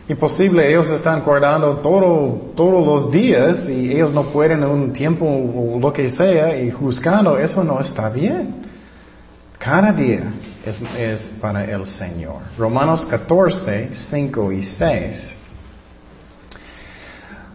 Imposible, 0.08 0.70
ellos 0.70 0.90
están 0.90 1.24
guardando 1.24 1.78
todo, 1.78 2.52
todos 2.56 2.86
los 2.86 3.12
días 3.12 3.70
y 3.70 3.92
ellos 3.92 4.12
no 4.12 4.24
pueden 4.24 4.62
en 4.62 4.70
un 4.70 4.92
tiempo 4.92 5.26
o 5.26 5.80
lo 5.80 5.94
que 5.94 6.10
sea 6.10 6.60
y 6.60 6.72
juzgando, 6.72 7.38
eso 7.38 7.64
no 7.64 7.80
está 7.80 8.10
bien. 8.10 8.64
Cada 9.58 9.94
día 9.94 10.34
es, 10.66 10.82
es 10.98 11.32
para 11.40 11.64
el 11.64 11.86
Señor. 11.88 12.42
Romanos 12.58 13.06
14, 13.06 13.92
5 14.10 14.52
y 14.52 14.64
6. 14.64 15.38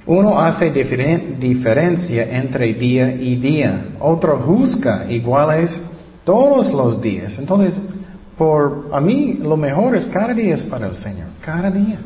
Uno 0.07 0.41
hace 0.41 0.71
diferencia 0.71 2.35
entre 2.35 2.73
día 2.73 3.13
y 3.13 3.37
día. 3.37 3.89
Otro 4.01 4.39
juzga 4.39 5.05
iguales 5.11 5.79
todos 6.25 6.73
los 6.73 6.99
días. 7.03 7.39
Entonces, 7.39 7.79
por 8.39 8.89
a 8.91 9.03
mí 9.03 9.35
lo 9.35 9.59
mejor 9.59 9.97
es 9.97 10.07
cada 10.07 10.33
día 10.33 10.55
es 10.55 10.65
para 10.65 10.87
el 10.87 10.95
Señor. 10.95 11.27
Cada 11.45 11.71
día. 11.71 11.99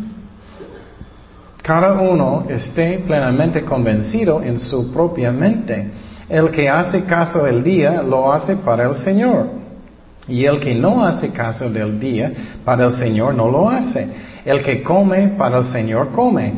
Cada 1.62 1.92
uno 1.92 2.44
esté 2.48 2.98
plenamente 3.06 3.62
convencido 3.62 4.42
en 4.42 4.58
su 4.58 4.92
propia 4.92 5.30
mente. 5.30 5.90
El 6.28 6.50
que 6.50 6.68
hace 6.68 7.04
caso 7.04 7.44
del 7.44 7.62
día 7.62 8.02
lo 8.02 8.32
hace 8.32 8.56
para 8.56 8.88
el 8.88 8.96
Señor. 8.96 9.46
Y 10.26 10.44
el 10.44 10.58
que 10.58 10.74
no 10.74 11.04
hace 11.04 11.30
caso 11.30 11.70
del 11.70 12.00
día 12.00 12.32
para 12.64 12.86
el 12.86 12.92
Señor 12.92 13.34
no 13.34 13.48
lo 13.48 13.70
hace. 13.70 14.08
El 14.44 14.62
que 14.62 14.82
come 14.82 15.28
para 15.38 15.58
el 15.58 15.64
Señor 15.64 16.10
come 16.10 16.52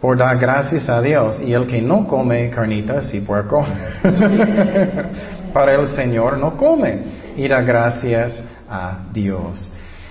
por 0.00 0.16
dar 0.16 0.38
gracias 0.38 0.88
a 0.88 1.00
Dios. 1.00 1.40
Y 1.40 1.52
el 1.52 1.66
que 1.66 1.80
no 1.80 2.08
come 2.08 2.50
carnitas 2.50 3.14
y 3.14 3.20
puerco 3.20 3.64
para 5.52 5.74
el 5.74 5.86
Señor 5.86 6.38
no 6.38 6.56
come 6.56 6.98
y 7.36 7.46
da 7.46 7.60
gracias 7.60 8.42
a 8.68 8.98
Dios. 9.12 9.70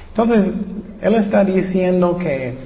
Entonces, 0.09 0.53
Él 1.01 1.15
está 1.15 1.43
diciendo 1.43 2.17
que 2.17 2.57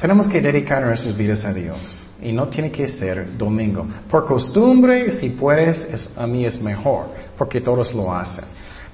tenemos 0.00 0.28
que 0.28 0.40
dedicar 0.40 0.84
nuestras 0.84 1.16
vidas 1.16 1.44
a 1.44 1.52
Dios. 1.52 1.78
Y 2.20 2.32
no 2.32 2.48
tiene 2.48 2.70
que 2.70 2.88
ser 2.88 3.36
domingo. 3.36 3.86
Por 4.10 4.26
costumbre, 4.26 5.10
si 5.12 5.30
puedes, 5.30 6.10
a 6.16 6.26
mí 6.26 6.46
es 6.46 6.60
mejor, 6.60 7.08
porque 7.36 7.60
todos 7.60 7.94
lo 7.94 8.14
hacen. 8.14 8.44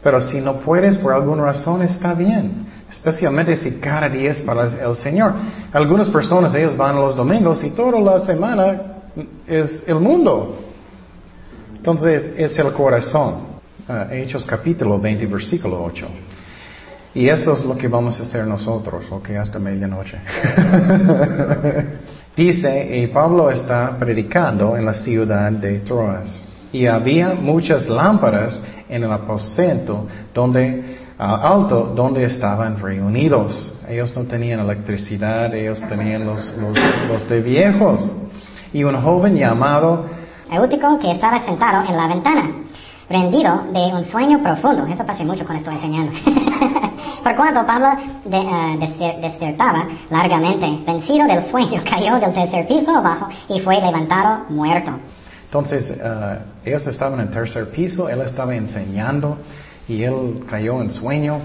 Pero 0.03 0.21
si 0.21 0.41
no 0.41 0.59
puedes, 0.59 0.97
por 0.99 1.13
alguna 1.13 1.45
razón, 1.45 1.83
está 1.83 2.13
bien. 2.13 2.67
Especialmente 2.91 3.55
si 3.55 3.73
cada 3.73 4.09
día 4.09 4.33
es 4.33 4.41
para 4.41 4.65
el 4.65 4.97
Señor. 4.97 5.33
Algunas 5.73 6.09
personas, 6.09 6.53
ellos 6.55 6.77
van 6.77 6.97
los 6.97 7.15
domingos 7.15 7.63
y 7.63 7.71
toda 7.71 8.01
la 8.01 8.19
semana 8.19 8.81
es 9.47 9.85
el 9.87 10.01
mundo. 10.01 10.59
Entonces, 11.77 12.31
es 12.37 12.59
el 12.59 12.73
corazón. 12.73 13.53
Ah, 13.89 14.09
Hechos 14.11 14.45
capítulo 14.45 14.99
20, 14.99 15.27
versículo 15.27 15.83
8. 15.85 16.07
Y 17.15 17.29
eso 17.29 17.53
es 17.53 17.65
lo 17.65 17.77
que 17.77 17.89
vamos 17.89 18.19
a 18.19 18.23
hacer 18.23 18.47
nosotros, 18.47 19.05
ok, 19.11 19.31
hasta 19.31 19.59
medianoche. 19.59 20.17
Dice, 22.37 22.97
y 22.97 23.07
Pablo 23.09 23.51
está 23.51 23.97
predicando 23.99 24.77
en 24.77 24.87
la 24.87 24.95
ciudad 24.95 25.53
de 25.53 25.81
Troas. 25.81 26.43
Y 26.73 26.87
había 26.87 27.35
muchas 27.35 27.87
lámparas 27.87 28.63
en 28.89 29.05
el 29.05 29.13
aposento 29.13 30.07
donde, 30.33 30.97
alto 31.19 31.93
donde 31.95 32.25
estaban 32.25 32.79
reunidos. 32.79 33.79
Ellos 33.87 34.17
no 34.17 34.23
tenían 34.23 34.61
electricidad, 34.61 35.55
ellos 35.55 35.83
tenían 35.87 36.25
los, 36.25 36.55
los, 37.09 37.29
de 37.29 37.43
viejos. 37.43 38.11
Y 38.73 38.85
un 38.85 38.99
joven 39.03 39.37
llamado 39.37 40.07
Eutico 40.51 40.99
que 40.99 41.13
estaba 41.13 41.45
sentado 41.45 41.87
en 41.87 41.95
la 41.95 42.09
ventana 42.09 42.55
rendido 43.13 43.65
de 43.73 43.95
un 43.95 44.05
sueño 44.11 44.43
profundo. 44.43 44.87
Eso 44.87 45.05
pasa 45.05 45.23
mucho 45.23 45.45
cuando 45.45 45.59
estoy 45.59 45.75
enseñando. 45.75 46.13
Por 47.23 47.37
cuanto 47.37 47.65
Pablo 47.67 47.89
de, 48.25 48.39
uh, 48.39 49.21
desertaba 49.21 49.87
largamente, 50.11 50.83
vencido 50.85 51.27
del 51.27 51.49
sueño, 51.51 51.83
cayó 51.89 52.19
del 52.19 52.33
tercer 52.33 52.67
piso 52.67 52.91
abajo 52.91 53.29
y 53.49 53.61
fue 53.61 53.81
levantado 53.81 54.47
muerto. 54.49 54.93
Entonces, 55.45 55.91
uh, 55.91 56.39
ellos 56.65 56.87
estaban 56.87 57.21
en 57.21 57.31
tercer 57.31 57.71
piso, 57.71 58.09
él 58.09 58.23
estaba 58.23 58.55
enseñando 58.55 59.37
y 59.87 60.03
él 60.03 60.45
cayó 60.49 60.81
en 60.81 60.91
sueño 60.91 61.39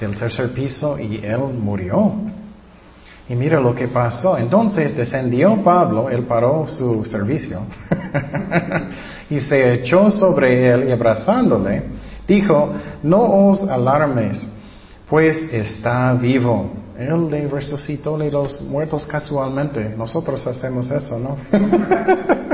del 0.00 0.16
tercer 0.16 0.52
piso 0.52 0.98
y 0.98 1.16
él 1.24 1.40
murió. 1.54 2.12
Y 3.28 3.34
mira 3.34 3.60
lo 3.60 3.74
que 3.74 3.88
pasó. 3.88 4.38
Entonces 4.38 4.96
descendió 4.96 5.56
Pablo, 5.62 6.08
él 6.08 6.24
paró 6.24 6.66
su 6.66 7.04
servicio 7.04 7.60
y 9.30 9.38
se 9.40 9.74
echó 9.74 10.10
sobre 10.10 10.68
él 10.68 10.88
y 10.88 10.92
abrazándole, 10.92 11.82
dijo, 12.26 12.72
no 13.02 13.48
os 13.48 13.62
alarmes, 13.64 14.46
pues 15.08 15.46
está 15.52 16.14
vivo. 16.14 16.70
Él 16.98 17.30
le 17.30 17.46
resucitó 17.46 18.18
de 18.18 18.30
los 18.30 18.60
muertos 18.62 19.06
casualmente. 19.06 19.94
Nosotros 19.96 20.44
hacemos 20.46 20.90
eso, 20.90 21.18
¿no? 21.18 21.36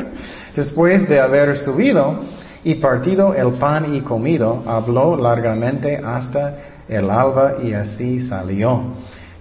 Después 0.56 1.08
de 1.08 1.20
haber 1.20 1.56
subido 1.56 2.20
y 2.62 2.74
partido 2.74 3.32
el 3.34 3.52
pan 3.52 3.94
y 3.94 4.00
comido, 4.02 4.62
habló 4.66 5.16
largamente 5.16 5.96
hasta 5.96 6.56
el 6.88 7.10
alba 7.10 7.54
y 7.62 7.72
así 7.72 8.20
salió. 8.20 8.82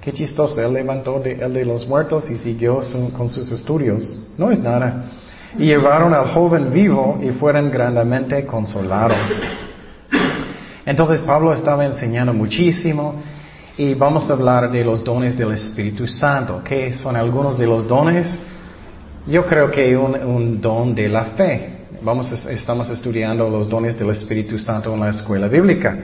Qué 0.03 0.11
chistoso, 0.11 0.59
él 0.59 0.73
levantó 0.73 1.21
de, 1.21 1.35
de 1.35 1.65
los 1.65 1.87
muertos 1.87 2.29
y 2.29 2.35
siguió 2.35 2.81
con 3.15 3.29
sus 3.29 3.49
estudios. 3.53 4.13
No 4.37 4.51
es 4.51 4.59
nada. 4.59 5.05
Y 5.57 5.67
llevaron 5.67 6.13
al 6.13 6.27
joven 6.27 6.73
vivo 6.73 7.21
y 7.23 7.29
fueron 7.29 7.71
grandemente 7.71 8.45
consolados. 8.45 9.17
Entonces 10.85 11.21
Pablo 11.21 11.53
estaba 11.53 11.85
enseñando 11.85 12.33
muchísimo 12.33 13.15
y 13.77 13.93
vamos 13.93 14.29
a 14.29 14.33
hablar 14.33 14.69
de 14.69 14.83
los 14.83 15.05
dones 15.05 15.37
del 15.37 15.53
Espíritu 15.53 16.05
Santo. 16.05 16.61
¿Qué 16.65 16.91
son 16.91 17.15
algunos 17.15 17.57
de 17.57 17.65
los 17.65 17.87
dones? 17.87 18.37
Yo 19.25 19.45
creo 19.45 19.71
que 19.71 19.95
un, 19.95 20.15
un 20.15 20.59
don 20.59 20.93
de 20.93 21.07
la 21.07 21.23
fe. 21.27 21.69
Vamos, 22.01 22.29
estamos 22.47 22.89
estudiando 22.89 23.49
los 23.49 23.69
dones 23.69 23.97
del 23.97 24.09
Espíritu 24.09 24.59
Santo 24.59 24.93
en 24.93 24.99
la 24.99 25.11
escuela 25.11 25.47
bíblica 25.47 25.97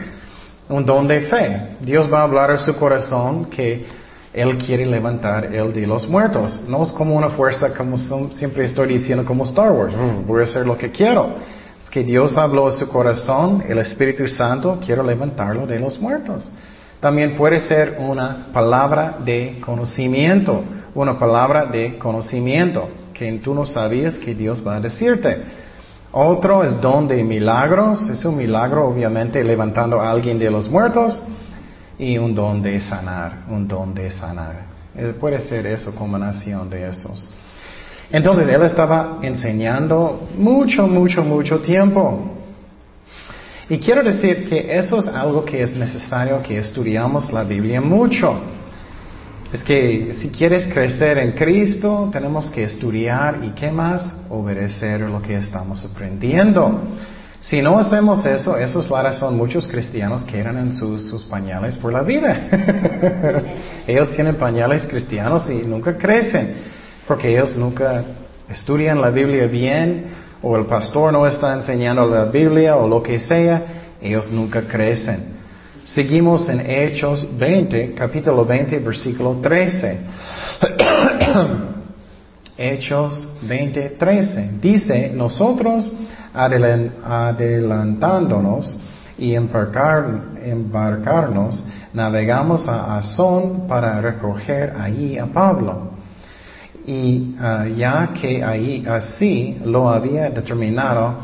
un 0.69 0.85
don 0.85 1.07
de 1.07 1.21
fe. 1.21 1.61
Dios 1.81 2.11
va 2.11 2.19
a 2.19 2.23
hablar 2.23 2.51
a 2.51 2.57
su 2.57 2.75
corazón 2.75 3.45
que 3.45 3.85
Él 4.31 4.57
quiere 4.57 4.85
levantar 4.85 5.45
el 5.45 5.73
de 5.73 5.87
los 5.87 6.07
muertos. 6.07 6.61
No 6.67 6.83
es 6.83 6.91
como 6.91 7.15
una 7.15 7.29
fuerza, 7.29 7.73
como 7.73 7.97
siempre 7.97 8.65
estoy 8.65 8.87
diciendo, 8.89 9.25
como 9.25 9.43
Star 9.45 9.71
Wars. 9.71 9.93
Mm, 9.93 10.27
voy 10.27 10.41
a 10.41 10.43
hacer 10.43 10.65
lo 10.65 10.77
que 10.77 10.91
quiero. 10.91 11.33
Es 11.83 11.89
que 11.89 12.03
Dios 12.03 12.37
habló 12.37 12.67
a 12.67 12.71
su 12.71 12.87
corazón, 12.87 13.63
el 13.67 13.79
Espíritu 13.79 14.27
Santo 14.27 14.79
quiere 14.85 15.03
levantarlo 15.03 15.65
de 15.65 15.79
los 15.79 15.99
muertos. 15.99 16.47
También 16.99 17.35
puede 17.35 17.59
ser 17.59 17.97
una 17.97 18.47
palabra 18.53 19.15
de 19.23 19.57
conocimiento, 19.61 20.63
una 20.93 21.17
palabra 21.17 21.65
de 21.65 21.97
conocimiento 21.97 22.89
que 23.13 23.31
tú 23.39 23.55
no 23.55 23.65
sabías 23.65 24.17
que 24.17 24.35
Dios 24.35 24.65
va 24.65 24.75
a 24.75 24.79
decirte. 24.79 25.41
Otro 26.11 26.63
es 26.63 26.81
don 26.81 27.07
de 27.07 27.23
milagros, 27.23 28.09
es 28.09 28.25
un 28.25 28.37
milagro 28.37 28.87
obviamente 28.87 29.43
levantando 29.43 30.01
a 30.01 30.09
alguien 30.09 30.39
de 30.39 30.49
los 30.49 30.67
muertos 30.67 31.21
y 31.99 32.17
un 32.17 32.33
don 32.33 32.63
de 32.63 32.81
sanar, 32.81 33.43
un 33.47 33.67
don 33.67 33.93
de 33.93 34.09
sanar. 34.09 34.65
Eh, 34.95 35.13
puede 35.19 35.39
ser 35.39 35.67
eso, 35.67 35.93
combinación 35.93 36.67
de 36.69 36.87
esos. 36.87 37.29
Entonces 38.11 38.47
él 38.47 38.63
estaba 38.63 39.19
enseñando 39.21 40.27
mucho, 40.35 40.87
mucho, 40.87 41.23
mucho 41.23 41.59
tiempo. 41.59 42.37
Y 43.69 43.77
quiero 43.77 44.01
decir 44.01 44.49
que 44.49 44.79
eso 44.79 44.97
es 44.97 45.07
algo 45.07 45.45
que 45.45 45.61
es 45.61 45.75
necesario 45.75 46.41
que 46.41 46.57
estudiamos 46.57 47.31
la 47.31 47.43
Biblia 47.43 47.79
mucho. 47.79 48.41
Es 49.51 49.63
que 49.63 50.13
si 50.13 50.29
quieres 50.29 50.67
crecer 50.67 51.17
en 51.17 51.31
Cristo, 51.31 52.09
tenemos 52.11 52.51
que 52.51 52.65
estudiar 52.65 53.39
y 53.43 53.49
qué 53.49 53.71
más, 53.71 54.13
obedecer 54.29 55.01
lo 55.01 55.21
que 55.23 55.37
estamos 55.37 55.83
aprendiendo. 55.85 56.81
Si 57.39 57.59
no 57.61 57.79
hacemos 57.79 58.23
eso, 58.25 58.57
eso 58.57 58.79
es 58.81 58.89
razón 58.89 59.37
muchos 59.37 59.67
cristianos 59.67 60.23
quedan 60.23 60.57
en 60.57 60.71
sus, 60.71 61.07
sus 61.07 61.23
pañales 61.23 61.77
por 61.77 61.91
la 61.91 62.03
vida. 62.03 62.37
ellos 63.87 64.11
tienen 64.11 64.35
pañales 64.35 64.85
cristianos 64.85 65.49
y 65.49 65.65
nunca 65.65 65.97
crecen, 65.97 66.55
porque 67.07 67.29
ellos 67.31 67.55
nunca 67.55 68.03
estudian 68.49 69.01
la 69.01 69.09
Biblia 69.09 69.47
bien, 69.47 70.05
o 70.43 70.57
el 70.57 70.67
pastor 70.67 71.11
no 71.11 71.25
está 71.25 71.55
enseñando 71.55 72.05
la 72.05 72.25
Biblia, 72.25 72.75
o 72.75 72.87
lo 72.87 73.01
que 73.01 73.17
sea, 73.17 73.95
ellos 73.99 74.29
nunca 74.29 74.61
crecen. 74.67 75.38
Seguimos 75.93 76.49
en 76.49 76.59
Hechos 76.69 77.27
20, 77.35 77.93
capítulo 77.95 78.45
20, 78.45 78.77
versículo 78.77 79.37
13. 79.41 79.97
Hechos 82.57 83.27
20, 83.41 83.89
13. 83.97 84.51
Dice, 84.61 85.11
nosotros 85.15 85.91
adelantándonos 86.31 88.77
y 89.17 89.33
embarcarnos, 89.33 91.65
navegamos 91.91 92.67
a 92.67 92.97
Azón 92.97 93.65
para 93.67 93.99
recoger 93.99 94.75
allí 94.79 95.17
a 95.17 95.25
Pablo. 95.25 95.93
Y 96.85 97.35
ah, 97.39 97.65
ya 97.65 98.11
que 98.13 98.43
ahí 98.43 98.85
así 98.87 99.57
lo 99.65 99.89
había 99.89 100.29
determinado, 100.29 101.15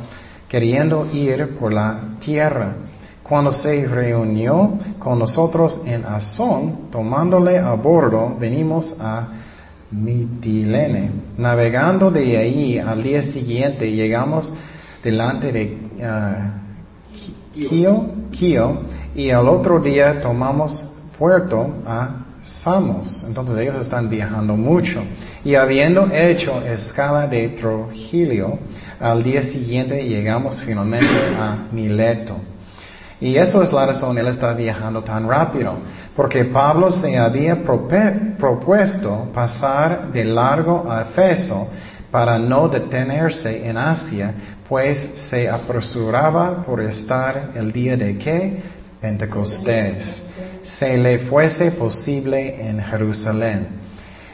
queriendo 0.49 1.05
ir 1.13 1.55
por 1.55 1.71
la 1.71 1.99
tierra. 2.19 2.84
Cuando 3.27 3.51
se 3.51 3.87
reunió 3.87 4.77
con 4.99 5.17
nosotros 5.17 5.81
en 5.83 6.05
Azón, 6.05 6.91
tomándole 6.91 7.57
a 7.57 7.73
bordo, 7.73 8.35
venimos 8.39 8.95
a 8.99 9.29
Mitilene. 9.89 11.09
Navegando 11.35 12.11
de 12.11 12.37
ahí 12.37 12.77
al 12.77 13.01
día 13.01 13.23
siguiente, 13.23 13.91
llegamos 13.91 14.53
delante 15.03 15.51
de 15.51 15.75
uh, 17.55 18.29
Kio, 18.29 18.81
y 19.15 19.31
al 19.31 19.47
otro 19.47 19.79
día 19.79 20.21
tomamos 20.21 20.87
puerto 21.17 21.77
a 21.87 22.25
Samos. 22.43 23.23
Entonces 23.27 23.57
ellos 23.57 23.77
están 23.81 24.07
viajando 24.07 24.55
mucho. 24.55 25.01
Y 25.43 25.55
habiendo 25.55 26.11
hecho 26.13 26.61
escala 26.61 27.25
de 27.25 27.49
Trujillo, 27.49 28.59
al 28.99 29.23
día 29.23 29.41
siguiente 29.41 30.07
llegamos 30.07 30.61
finalmente 30.63 31.09
a 31.39 31.69
Mileto. 31.71 32.35
Y 33.19 33.37
eso 33.37 33.63
es 33.63 33.71
la 33.71 33.85
razón, 33.85 34.17
él 34.17 34.27
está 34.27 34.53
viajando 34.53 35.01
tan 35.01 35.27
rápido, 35.27 35.73
porque 36.15 36.45
Pablo 36.45 36.91
se 36.91 37.17
había 37.17 37.63
propuesto 37.63 39.29
pasar 39.33 40.11
de 40.11 40.25
largo 40.25 40.91
a 40.91 41.03
Efeso 41.03 41.69
para 42.11 42.37
no 42.37 42.67
detenerse 42.67 43.67
en 43.67 43.77
Asia, 43.77 44.33
pues 44.67 44.99
se 45.29 45.49
apresuraba 45.49 46.63
por 46.63 46.81
estar 46.81 47.51
el 47.55 47.71
día 47.71 47.95
de 47.95 48.17
qué? 48.17 48.63
Pentecostés. 48.99 50.23
Se 50.61 50.97
le 50.97 51.19
fuese 51.19 51.71
posible 51.71 52.67
en 52.67 52.81
Jerusalén. 52.81 53.67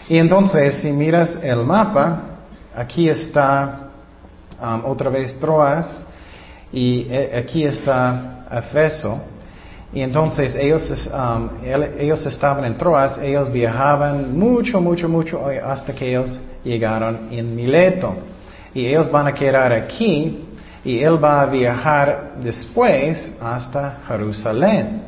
Y 0.10 0.18
entonces, 0.18 0.76
si 0.76 0.92
miras 0.92 1.38
el 1.44 1.64
mapa, 1.66 2.22
aquí 2.76 3.10
está 3.10 3.90
um, 4.62 4.86
otra 4.86 5.10
vez 5.10 5.40
Troas 5.40 6.02
y 6.72 7.08
eh, 7.10 7.32
aquí 7.36 7.64
está 7.64 8.46
Efeso. 8.52 9.22
Y 9.94 10.02
entonces 10.02 10.56
ellos, 10.56 11.10
um, 11.14 11.50
ellos 12.00 12.26
estaban 12.26 12.64
en 12.64 12.78
Troas, 12.78 13.18
ellos 13.22 13.52
viajaban 13.52 14.38
mucho, 14.38 14.80
mucho, 14.80 15.10
mucho 15.10 15.42
hasta 15.66 15.94
que 15.94 16.10
ellos 16.10 16.40
llegaron 16.64 17.28
en 17.32 17.54
Mileto. 17.54 18.16
Y 18.74 18.86
ellos 18.86 19.12
van 19.12 19.28
a 19.28 19.34
quedar 19.34 19.74
aquí 19.74 20.48
y 20.86 21.00
él 21.00 21.22
va 21.22 21.42
a 21.42 21.46
viajar 21.46 22.36
después 22.42 23.32
hasta 23.42 24.00
Jerusalén. 24.08 25.04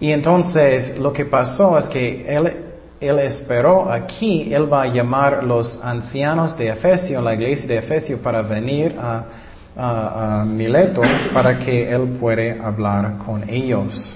Y 0.00 0.12
entonces 0.12 0.96
lo 0.98 1.12
que 1.12 1.26
pasó 1.26 1.78
es 1.78 1.86
que 1.86 2.24
él, 2.26 2.52
él 3.00 3.18
esperó 3.18 3.92
aquí, 3.92 4.52
él 4.52 4.72
va 4.72 4.82
a 4.82 4.86
llamar 4.86 5.44
los 5.44 5.78
ancianos 5.82 6.56
de 6.56 6.68
Efesio, 6.68 7.20
la 7.20 7.34
iglesia 7.34 7.66
de 7.66 7.78
Efesio, 7.78 8.18
para 8.18 8.40
venir 8.40 8.96
a 8.98 9.24
a, 9.78 10.44
Mileto 10.44 11.02
para 11.32 11.58
que 11.58 11.90
él 11.90 12.16
pueda 12.20 12.66
hablar 12.66 13.18
con 13.18 13.48
ellos. 13.48 14.14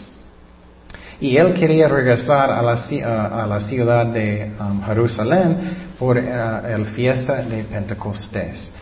Y 1.20 1.37
él 1.37 1.55
quería 1.55 1.87
regresar 1.87 2.51
a 2.51 2.61
la, 2.62 2.72
a, 2.72 3.46
la 3.46 3.61
ciudad 3.61 4.07
de 4.07 4.51
um, 4.59 4.83
Jerusalén 4.83 5.57
por 5.98 6.16
uh, 6.16 6.66
el 6.66 6.85
fiesta 6.87 7.42
de 7.42 7.62
Pentecostés. 7.62 8.72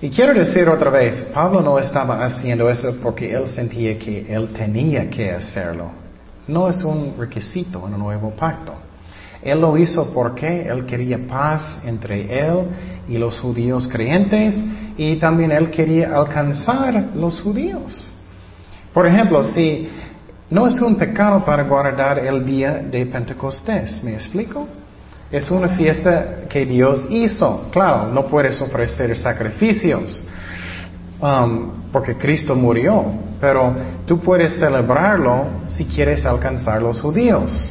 Y 0.00 0.10
quiero 0.10 0.34
decir 0.34 0.68
otra 0.68 0.90
vez, 0.90 1.22
Pablo 1.32 1.60
no 1.60 1.78
estaba 1.78 2.24
haciendo 2.24 2.68
eso 2.68 2.96
porque 3.00 3.32
él 3.32 3.46
sentía 3.46 3.96
que 3.96 4.26
él 4.28 4.48
tenía 4.48 5.08
que 5.08 5.30
hacerlo. 5.30 5.92
No 6.48 6.68
es 6.68 6.82
un 6.82 7.14
requisito 7.16 7.86
en 7.86 7.94
el 7.94 7.98
nuevo 8.00 8.30
pacto. 8.32 8.74
Él 9.44 9.60
lo 9.60 9.76
hizo 9.76 10.12
porque 10.14 10.66
él 10.66 10.86
quería 10.86 11.18
paz 11.28 11.78
entre 11.84 12.46
él 12.46 12.66
y 13.08 13.18
los 13.18 13.38
judíos 13.38 13.86
creyentes 13.86 14.56
y 14.96 15.16
también 15.16 15.52
él 15.52 15.70
quería 15.70 16.16
alcanzar 16.16 17.10
los 17.14 17.40
judíos. 17.42 18.12
Por 18.94 19.06
ejemplo, 19.06 19.42
si 19.42 19.88
no 20.48 20.66
es 20.66 20.80
un 20.80 20.96
pecado 20.96 21.44
para 21.44 21.64
guardar 21.64 22.18
el 22.20 22.46
día 22.46 22.78
de 22.78 23.04
Pentecostés, 23.04 24.02
¿me 24.02 24.14
explico? 24.14 24.66
Es 25.30 25.50
una 25.50 25.68
fiesta 25.70 26.46
que 26.48 26.64
Dios 26.64 27.06
hizo. 27.10 27.68
Claro, 27.70 28.06
no 28.06 28.26
puedes 28.26 28.60
ofrecer 28.62 29.14
sacrificios 29.16 30.22
um, 31.20 31.90
porque 31.92 32.16
Cristo 32.16 32.54
murió, 32.54 33.04
pero 33.40 33.74
tú 34.06 34.20
puedes 34.20 34.54
celebrarlo 34.58 35.64
si 35.68 35.84
quieres 35.84 36.24
alcanzar 36.24 36.80
los 36.80 37.00
judíos. 37.00 37.68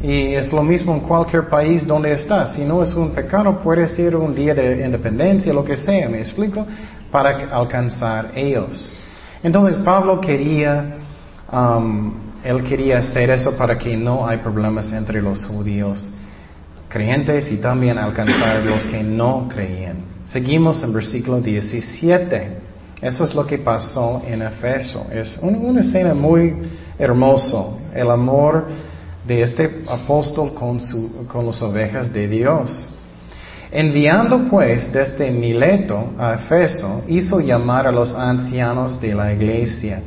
Y 0.00 0.34
es 0.34 0.52
lo 0.52 0.62
mismo 0.62 0.94
en 0.94 1.00
cualquier 1.00 1.48
país 1.48 1.86
donde 1.86 2.12
estás. 2.12 2.54
Si 2.54 2.62
no 2.62 2.82
es 2.82 2.94
un 2.94 3.10
pecado, 3.10 3.58
puede 3.60 3.86
ser 3.88 4.14
un 4.14 4.34
día 4.34 4.54
de 4.54 4.84
independencia, 4.84 5.52
lo 5.52 5.64
que 5.64 5.76
sea, 5.76 6.08
¿me 6.08 6.20
explico? 6.20 6.64
Para 7.10 7.48
alcanzar 7.50 8.30
ellos. 8.34 8.94
Entonces 9.42 9.76
Pablo 9.82 10.20
quería, 10.20 10.98
um, 11.52 12.12
él 12.44 12.62
quería 12.62 12.98
hacer 12.98 13.30
eso 13.30 13.56
para 13.56 13.76
que 13.76 13.96
no 13.96 14.26
hay 14.26 14.38
problemas 14.38 14.92
entre 14.92 15.20
los 15.20 15.44
judíos 15.44 16.12
creyentes 16.88 17.50
y 17.50 17.58
también 17.58 17.98
alcanzar 17.98 18.64
los 18.64 18.84
que 18.84 19.02
no 19.02 19.48
creían. 19.48 19.96
Seguimos 20.26 20.82
en 20.82 20.92
versículo 20.92 21.40
17. 21.40 22.68
Eso 23.00 23.24
es 23.24 23.34
lo 23.34 23.46
que 23.46 23.58
pasó 23.58 24.22
en 24.26 24.42
Efeso. 24.42 25.06
Es 25.12 25.38
una, 25.40 25.80
escena 25.80 26.14
muy 26.14 26.54
hermoso. 26.98 27.78
El 27.94 28.10
amor 28.10 28.66
de 29.28 29.42
este 29.42 29.82
apóstol 29.86 30.54
con, 30.54 30.80
con 31.28 31.46
las 31.46 31.60
ovejas 31.60 32.12
de 32.12 32.26
Dios. 32.26 32.90
Enviando 33.70 34.48
pues 34.48 34.90
desde 34.90 35.30
Mileto 35.30 36.14
a 36.18 36.34
Efeso, 36.34 37.02
hizo 37.06 37.38
llamar 37.38 37.86
a 37.86 37.92
los 37.92 38.14
ancianos 38.14 38.98
de 38.98 39.14
la 39.14 39.30
iglesia. 39.30 40.00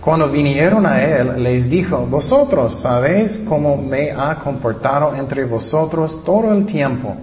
Cuando 0.00 0.30
vinieron 0.30 0.86
a 0.86 1.02
él, 1.02 1.42
les 1.42 1.68
dijo, 1.68 2.06
vosotros 2.06 2.80
sabéis 2.80 3.38
cómo 3.46 3.76
me 3.76 4.10
ha 4.10 4.36
comportado 4.36 5.14
entre 5.14 5.44
vosotros 5.44 6.24
todo 6.24 6.52
el 6.54 6.64
tiempo. 6.64 7.16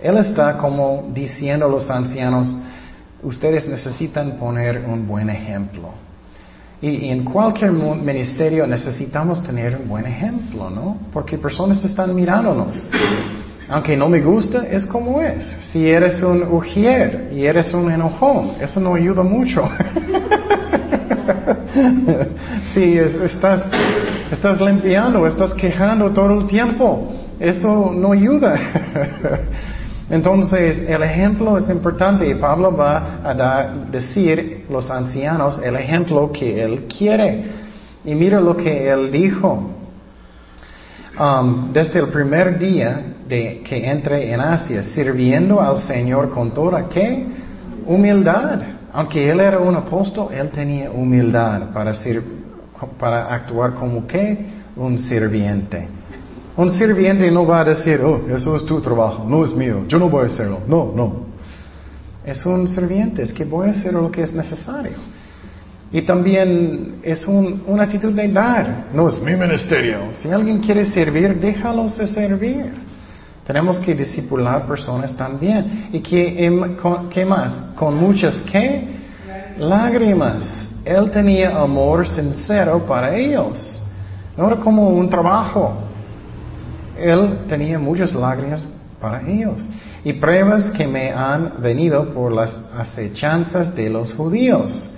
Él 0.00 0.16
está 0.18 0.56
como 0.58 1.10
diciendo 1.12 1.66
a 1.66 1.68
los 1.68 1.90
ancianos, 1.90 2.54
ustedes 3.24 3.66
necesitan 3.68 4.36
poner 4.38 4.84
un 4.86 5.06
buen 5.08 5.28
ejemplo. 5.28 5.90
Y, 6.80 7.08
en 7.08 7.24
cualquier 7.24 7.72
ministerio 7.72 8.66
necesitamos 8.66 9.42
tener 9.42 9.76
un 9.76 9.88
buen 9.88 10.06
ejemplo, 10.06 10.70
¿no? 10.70 10.98
Porque 11.12 11.36
personas 11.36 11.84
están 11.84 12.14
mirándonos. 12.14 12.86
Aunque 13.68 13.96
no 13.96 14.08
me 14.08 14.20
gusta, 14.20 14.64
es 14.66 14.86
como 14.86 15.20
es. 15.20 15.44
Si 15.72 15.88
eres 15.88 16.22
un 16.22 16.42
ujier 16.42 17.30
y 17.34 17.44
eres 17.44 17.74
un 17.74 17.90
enojón, 17.90 18.52
eso 18.60 18.80
no 18.80 18.94
ayuda 18.94 19.22
mucho. 19.22 19.68
si 22.72 22.96
estás 22.96 24.60
limpiando, 24.60 25.26
estás 25.26 25.52
quejando 25.54 26.10
todo 26.12 26.40
el 26.40 26.46
tiempo, 26.46 27.12
eso 27.40 27.92
no 27.94 28.12
ayuda. 28.12 28.56
Entonces, 30.10 30.88
el 30.88 31.02
ejemplo 31.02 31.58
es 31.58 31.68
importante 31.68 32.26
y 32.26 32.34
Pablo 32.34 32.74
va 32.74 33.20
a 33.22 33.74
decir 33.90 34.64
los 34.70 34.90
ancianos 34.90 35.60
el 35.62 35.76
ejemplo 35.76 36.32
que 36.32 36.62
él 36.62 36.86
quiere. 36.86 37.44
Y 38.04 38.14
mira 38.14 38.40
lo 38.40 38.56
que 38.56 38.88
él 38.88 39.12
dijo. 39.12 39.70
Um, 41.18 41.72
desde 41.72 41.98
el 41.98 42.08
primer 42.08 42.58
día 42.58 43.02
de 43.28 43.60
que 43.62 43.90
entré 43.90 44.32
en 44.32 44.40
Asia, 44.40 44.82
sirviendo 44.82 45.60
al 45.60 45.78
Señor 45.78 46.30
con 46.30 46.52
toda 46.52 46.88
qué? 46.88 47.26
Humildad. 47.86 48.60
Aunque 48.92 49.28
él 49.28 49.40
era 49.40 49.58
un 49.58 49.74
apóstol, 49.74 50.28
él 50.32 50.48
tenía 50.50 50.90
humildad 50.90 51.70
para, 51.74 51.92
para 52.98 53.34
actuar 53.34 53.74
como 53.74 54.06
qué? 54.06 54.38
Un 54.76 54.98
sirviente. 54.98 55.97
Un 56.58 56.72
sirviente 56.72 57.30
no 57.30 57.46
va 57.46 57.60
a 57.60 57.64
decir, 57.64 58.00
oh, 58.00 58.26
eso 58.34 58.56
es 58.56 58.64
tu 58.64 58.80
trabajo, 58.80 59.24
no 59.24 59.44
es 59.44 59.54
mío, 59.54 59.84
yo 59.86 59.96
no 59.96 60.10
voy 60.10 60.24
a 60.24 60.26
hacerlo. 60.26 60.58
No, 60.66 60.92
no. 60.92 61.28
Es 62.26 62.44
un 62.44 62.66
sirviente, 62.66 63.22
es 63.22 63.32
que 63.32 63.44
voy 63.44 63.68
a 63.68 63.70
hacer 63.70 63.92
lo 63.94 64.10
que 64.10 64.22
es 64.22 64.32
necesario. 64.32 64.96
Y 65.92 66.02
también 66.02 66.96
es 67.04 67.24
una 67.28 67.84
actitud 67.84 68.12
de 68.12 68.26
dar, 68.26 68.88
no 68.92 69.06
es 69.06 69.22
mi 69.22 69.36
ministerio. 69.36 70.12
Si 70.14 70.28
alguien 70.28 70.58
quiere 70.58 70.84
servir, 70.86 71.38
déjalos 71.38 71.96
de 71.96 72.08
servir. 72.08 72.72
Tenemos 73.46 73.78
que 73.78 73.94
discipular 73.94 74.66
personas 74.66 75.16
también. 75.16 75.88
¿Y 75.92 76.00
qué, 76.00 76.44
em, 76.44 76.76
qué 77.08 77.24
más? 77.24 77.52
Con 77.76 77.94
muchas 77.94 78.42
qué? 78.50 78.82
Lágrimas. 79.60 80.68
Él 80.84 81.08
tenía 81.12 81.56
amor 81.56 82.04
sincero 82.08 82.84
para 82.84 83.14
ellos. 83.14 83.80
No 84.36 84.48
era 84.48 84.56
como 84.56 84.88
un 84.88 85.08
trabajo 85.08 85.87
él 86.98 87.40
tenía 87.48 87.78
muchas 87.78 88.14
lágrimas 88.14 88.60
para 89.00 89.22
ellos 89.28 89.66
y 90.04 90.12
pruebas 90.14 90.70
que 90.70 90.86
me 90.86 91.10
han 91.10 91.60
venido 91.62 92.12
por 92.12 92.32
las 92.32 92.56
acechanzas 92.76 93.74
de 93.74 93.90
los 93.90 94.12
judíos. 94.14 94.88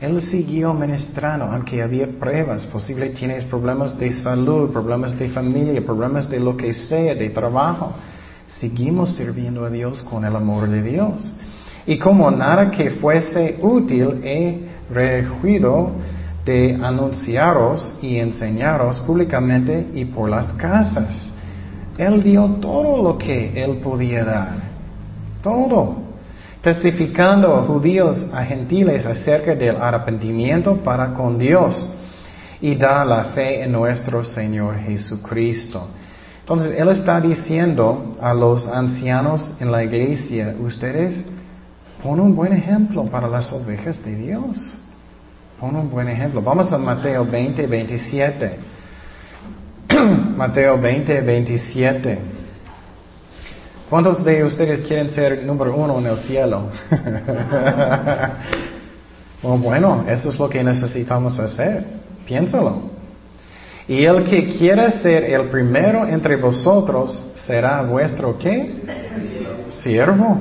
Él 0.00 0.20
siguió 0.20 0.74
ministrando, 0.74 1.44
aunque 1.44 1.80
había 1.80 2.08
pruebas. 2.08 2.66
Posible 2.66 3.10
tienes 3.10 3.44
problemas 3.44 3.96
de 3.98 4.12
salud, 4.12 4.72
problemas 4.72 5.16
de 5.16 5.28
familia, 5.28 5.80
problemas 5.84 6.28
de 6.28 6.40
lo 6.40 6.56
que 6.56 6.74
sea, 6.74 7.14
de 7.14 7.30
trabajo. 7.30 7.92
Seguimos 8.58 9.14
sirviendo 9.14 9.64
a 9.64 9.70
Dios 9.70 10.02
con 10.02 10.24
el 10.24 10.34
amor 10.34 10.68
de 10.68 10.82
Dios. 10.82 11.32
Y 11.86 11.98
como 11.98 12.30
nada 12.30 12.70
que 12.70 12.90
fuese 12.90 13.58
útil, 13.62 14.20
he 14.24 14.68
rehuido 14.90 15.92
de 16.44 16.78
anunciaros 16.82 17.94
y 18.02 18.18
enseñaros 18.18 19.00
públicamente 19.00 19.86
y 19.94 20.04
por 20.04 20.28
las 20.28 20.52
casas. 20.54 21.30
Él 21.98 22.22
dio 22.22 22.46
todo 22.60 23.02
lo 23.02 23.18
que 23.18 23.62
él 23.62 23.78
podía 23.78 24.24
dar. 24.24 24.72
Todo 25.42 26.02
testificando 26.62 27.56
a 27.56 27.62
judíos, 27.64 28.24
a 28.32 28.44
gentiles 28.44 29.04
acerca 29.04 29.54
del 29.54 29.76
arrepentimiento 29.76 30.76
para 30.76 31.12
con 31.12 31.36
Dios 31.36 31.92
y 32.60 32.76
da 32.76 33.04
la 33.04 33.24
fe 33.24 33.64
en 33.64 33.72
nuestro 33.72 34.24
Señor 34.24 34.78
Jesucristo. 34.78 35.88
Entonces, 36.40 36.78
Él 36.78 36.88
está 36.88 37.20
diciendo 37.20 38.12
a 38.20 38.32
los 38.32 38.66
ancianos 38.66 39.54
en 39.60 39.72
la 39.72 39.82
iglesia, 39.82 40.54
ustedes 40.60 41.24
pon 42.02 42.20
un 42.20 42.34
buen 42.34 42.52
ejemplo 42.52 43.04
para 43.06 43.28
las 43.28 43.52
ovejas 43.52 44.02
de 44.04 44.14
Dios. 44.14 44.78
Pon 45.62 45.76
un 45.76 45.88
buen 45.88 46.08
ejemplo. 46.08 46.42
Vamos 46.42 46.72
a 46.72 46.76
Mateo 46.76 47.24
20, 47.24 47.68
27. 47.68 48.58
Mateo 50.36 50.76
20, 50.76 51.20
27. 51.20 52.18
¿Cuántos 53.88 54.24
de 54.24 54.42
ustedes 54.42 54.80
quieren 54.80 55.10
ser 55.10 55.44
número 55.44 55.76
uno 55.76 56.00
en 56.00 56.06
el 56.06 56.18
cielo? 56.18 56.64
bueno, 59.40 60.04
eso 60.08 60.30
es 60.30 60.36
lo 60.36 60.50
que 60.50 60.64
necesitamos 60.64 61.38
hacer. 61.38 61.84
Piénsalo. 62.26 62.90
Y 63.86 64.02
el 64.02 64.24
que 64.24 64.48
quiera 64.58 64.90
ser 64.90 65.22
el 65.22 65.42
primero 65.42 66.08
entre 66.08 66.34
vosotros 66.34 67.34
será 67.36 67.82
vuestro 67.82 68.36
qué? 68.36 68.68
Siervo. 69.70 70.40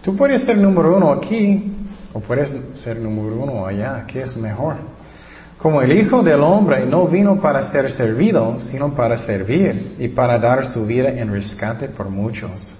Tú 0.00 0.16
puedes 0.16 0.40
ser 0.40 0.56
número 0.56 0.96
uno 0.96 1.12
aquí 1.12 1.76
o 2.12 2.20
puedes 2.20 2.52
ser 2.80 2.98
número 2.98 3.36
uno 3.36 3.66
allá. 3.66 4.04
¿Qué 4.06 4.22
es 4.22 4.36
mejor? 4.36 4.76
Como 5.58 5.82
el 5.82 5.92
Hijo 5.92 6.22
del 6.22 6.40
Hombre 6.40 6.86
no 6.86 7.06
vino 7.06 7.38
para 7.40 7.70
ser 7.70 7.90
servido, 7.90 8.58
sino 8.60 8.94
para 8.94 9.18
servir 9.18 9.96
y 9.98 10.08
para 10.08 10.38
dar 10.38 10.66
su 10.66 10.86
vida 10.86 11.10
en 11.10 11.30
rescate 11.30 11.88
por 11.88 12.08
muchos. 12.08 12.74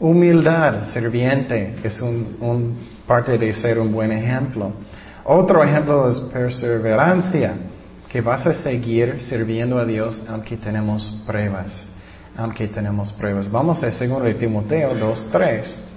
Humildad, 0.00 0.84
serviente, 0.84 1.76
es 1.82 2.00
un, 2.00 2.76
parte 3.06 3.38
de 3.38 3.54
ser 3.54 3.78
un 3.78 3.92
buen 3.92 4.10
ejemplo. 4.10 4.72
Otro 5.24 5.62
ejemplo 5.62 6.08
es 6.08 6.18
perseverancia, 6.32 7.54
que 8.08 8.20
vas 8.20 8.46
a 8.46 8.54
seguir 8.54 9.20
sirviendo 9.20 9.78
a 9.78 9.84
Dios 9.84 10.20
aunque 10.28 10.56
tenemos 10.56 11.22
pruebas. 11.24 11.88
Aunque 12.36 12.66
tenemos 12.66 13.12
pruebas. 13.12 13.50
Vamos 13.50 13.82
a 13.82 13.86
2 13.86 14.22
de 14.24 14.34
Timoteo 14.34 14.92
2.3. 14.94 15.87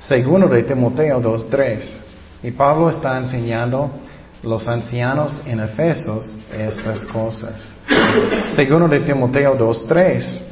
Segundo 0.00 0.48
de 0.48 0.62
Timoteo 0.62 1.20
2.3. 1.20 1.80
Y 2.42 2.50
Pablo 2.50 2.90
está 2.90 3.18
enseñando 3.18 3.90
los 4.42 4.68
ancianos 4.68 5.40
en 5.46 5.60
Efesos 5.60 6.36
estas 6.56 7.04
cosas. 7.06 7.54
Segundo 8.48 8.88
de 8.88 9.00
Timoteo 9.00 9.56
2.3. 9.58 10.42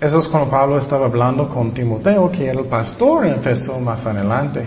Eso 0.00 0.18
es 0.18 0.26
cuando 0.26 0.50
Pablo 0.50 0.78
estaba 0.78 1.06
hablando 1.06 1.48
con 1.48 1.72
Timoteo, 1.72 2.30
que 2.30 2.46
era 2.46 2.58
el 2.58 2.66
pastor 2.66 3.26
en 3.26 3.34
Efeso 3.34 3.78
más 3.78 4.04
adelante. 4.04 4.66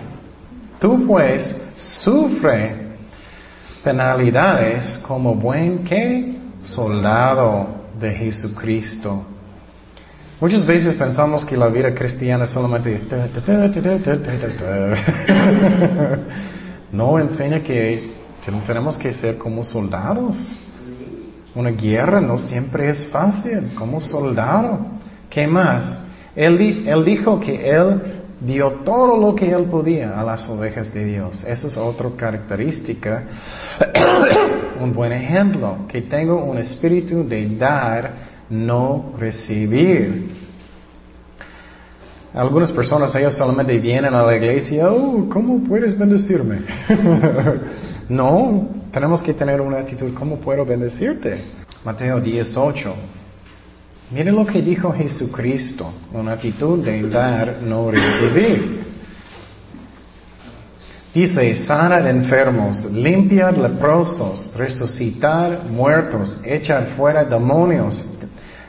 Tú 0.79 1.05
pues 1.05 1.55
sufre 1.77 2.85
penalidades 3.83 4.97
como 5.07 5.35
buen 5.35 5.83
que 5.83 6.37
soldado 6.63 7.67
de 7.99 8.11
Jesucristo. 8.11 9.25
Muchas 10.45 10.63
veces 10.63 10.93
pensamos 10.93 11.43
que 11.43 11.57
la 11.57 11.69
vida 11.69 11.91
cristiana 11.95 12.45
solamente 12.45 12.93
es... 12.93 13.03
no 16.91 17.17
enseña 17.17 17.63
que 17.63 18.11
tenemos 18.67 18.95
que 18.95 19.11
ser 19.11 19.39
como 19.39 19.63
soldados. 19.63 20.37
Una 21.55 21.71
guerra 21.71 22.21
no 22.21 22.37
siempre 22.37 22.89
es 22.89 23.07
fácil, 23.07 23.71
como 23.73 23.99
soldado. 23.99 24.85
¿Qué 25.31 25.47
más? 25.47 25.99
Él, 26.35 26.83
él 26.85 27.03
dijo 27.03 27.39
que 27.39 27.67
él 27.67 28.01
dio 28.39 28.69
todo 28.85 29.17
lo 29.19 29.33
que 29.33 29.49
él 29.49 29.63
podía 29.63 30.19
a 30.19 30.23
las 30.23 30.47
ovejas 30.47 30.93
de 30.93 31.05
Dios. 31.05 31.43
Esa 31.43 31.65
es 31.65 31.75
otra 31.75 32.11
característica, 32.15 33.23
un 34.79 34.93
buen 34.93 35.11
ejemplo, 35.11 35.87
que 35.87 36.03
tengo 36.03 36.43
un 36.43 36.59
espíritu 36.59 37.27
de 37.27 37.49
dar, 37.57 38.34
no 38.49 39.13
recibir. 39.17 40.29
Algunas 42.33 42.71
personas, 42.71 43.15
ellos 43.15 43.35
solamente 43.35 43.77
vienen 43.79 44.13
a 44.13 44.21
la 44.23 44.35
iglesia, 44.35 44.91
oh, 44.91 45.29
¿cómo 45.29 45.63
puedes 45.63 45.97
bendecirme? 45.97 46.59
no, 48.09 48.67
tenemos 48.91 49.21
que 49.21 49.33
tener 49.33 49.61
una 49.61 49.77
actitud, 49.77 50.13
¿cómo 50.13 50.37
puedo 50.37 50.65
bendecirte? 50.65 51.39
Mateo 51.85 52.19
18. 52.19 52.93
Miren 54.11 54.35
lo 54.35 54.45
que 54.45 54.61
dijo 54.61 54.91
Jesucristo, 54.91 55.91
una 56.13 56.33
actitud 56.33 56.83
de 56.83 57.09
dar, 57.09 57.61
no 57.63 57.89
recibir. 57.89 58.83
Dice, 61.13 61.55
sanar 61.55 62.05
enfermos, 62.07 62.91
limpiar 62.91 63.57
leprosos, 63.57 64.51
resucitar 64.57 65.63
muertos, 65.69 66.37
echar 66.43 66.87
fuera 66.97 67.23
demonios. 67.23 68.05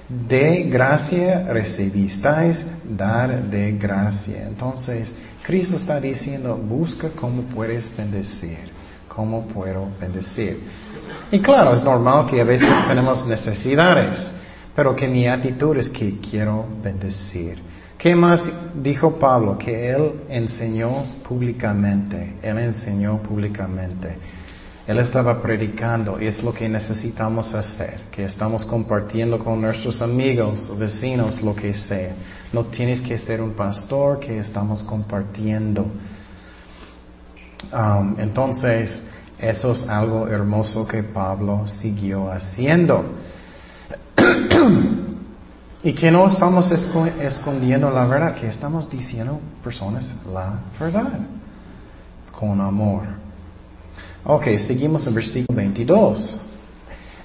De 0.08 0.62
gracia 0.70 1.46
recibisteis, 1.52 2.64
dar 2.84 3.42
de 3.42 3.72
gracia. 3.72 4.46
Entonces, 4.46 5.12
Cristo 5.42 5.76
está 5.76 6.00
diciendo, 6.00 6.56
busca 6.56 7.08
cómo 7.10 7.42
puedes 7.42 7.90
bendecir, 7.96 8.70
cómo 9.08 9.46
puedo 9.48 9.88
bendecir. 10.00 10.60
Y 11.30 11.40
claro, 11.40 11.72
es 11.72 11.82
normal 11.82 12.26
que 12.26 12.40
a 12.40 12.44
veces 12.44 12.68
tenemos 12.86 13.26
necesidades, 13.26 14.30
pero 14.76 14.94
que 14.94 15.08
mi 15.08 15.26
actitud 15.26 15.76
es 15.76 15.88
que 15.88 16.20
quiero 16.20 16.66
bendecir. 16.82 17.60
¿Qué 17.98 18.14
más 18.14 18.44
dijo 18.74 19.18
Pablo? 19.18 19.56
Que 19.58 19.90
él 19.90 20.12
enseñó 20.28 21.04
públicamente, 21.26 22.34
él 22.42 22.58
enseñó 22.58 23.18
públicamente. 23.18 24.18
Él 24.86 24.98
estaba 24.98 25.42
predicando 25.42 26.20
y 26.20 26.26
es 26.26 26.42
lo 26.44 26.54
que 26.54 26.68
necesitamos 26.68 27.52
hacer, 27.54 28.02
que 28.12 28.24
estamos 28.24 28.64
compartiendo 28.64 29.38
con 29.42 29.60
nuestros 29.60 30.00
amigos, 30.00 30.70
vecinos, 30.78 31.42
lo 31.42 31.56
que 31.56 31.74
sea. 31.74 32.14
No 32.52 32.66
tienes 32.66 33.00
que 33.00 33.18
ser 33.18 33.40
un 33.40 33.54
pastor 33.54 34.20
que 34.20 34.38
estamos 34.38 34.84
compartiendo. 34.84 35.86
Um, 37.72 38.14
entonces, 38.18 39.02
eso 39.40 39.72
es 39.72 39.88
algo 39.88 40.28
hermoso 40.28 40.86
que 40.86 41.02
Pablo 41.02 41.66
siguió 41.66 42.30
haciendo. 42.30 43.04
y 45.82 45.92
que 45.94 46.12
no 46.12 46.28
estamos 46.28 46.70
escondiendo 46.70 47.90
la 47.90 48.06
verdad, 48.06 48.36
que 48.36 48.46
estamos 48.46 48.88
diciendo 48.88 49.40
personas 49.64 50.14
la 50.32 50.60
verdad 50.78 51.18
con 52.30 52.60
amor. 52.60 53.25
Ok, 54.28 54.56
seguimos 54.58 55.06
en 55.06 55.14
versículo 55.14 55.56
22. 55.56 56.36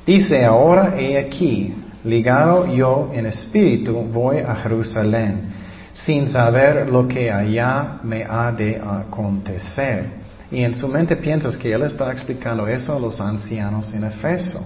Dice, 0.05 0.45
ahora 0.45 0.99
he 0.99 1.17
aquí, 1.17 1.73
ligado 2.03 2.71
yo 2.71 3.09
en 3.11 3.25
espíritu, 3.25 3.93
voy 4.13 4.37
a 4.37 4.53
Jerusalén, 4.53 5.51
sin 5.93 6.29
saber 6.29 6.87
lo 6.91 7.07
que 7.07 7.31
allá 7.31 7.99
me 8.03 8.23
ha 8.23 8.51
de 8.51 8.79
acontecer. 8.79 10.21
Y 10.51 10.63
en 10.63 10.75
su 10.75 10.87
mente 10.87 11.15
piensas 11.15 11.57
que 11.57 11.73
él 11.73 11.81
está 11.81 12.11
explicando 12.11 12.67
eso 12.67 12.95
a 12.95 12.99
los 12.99 13.19
ancianos 13.19 13.91
en 13.95 14.03
Efeso. 14.03 14.63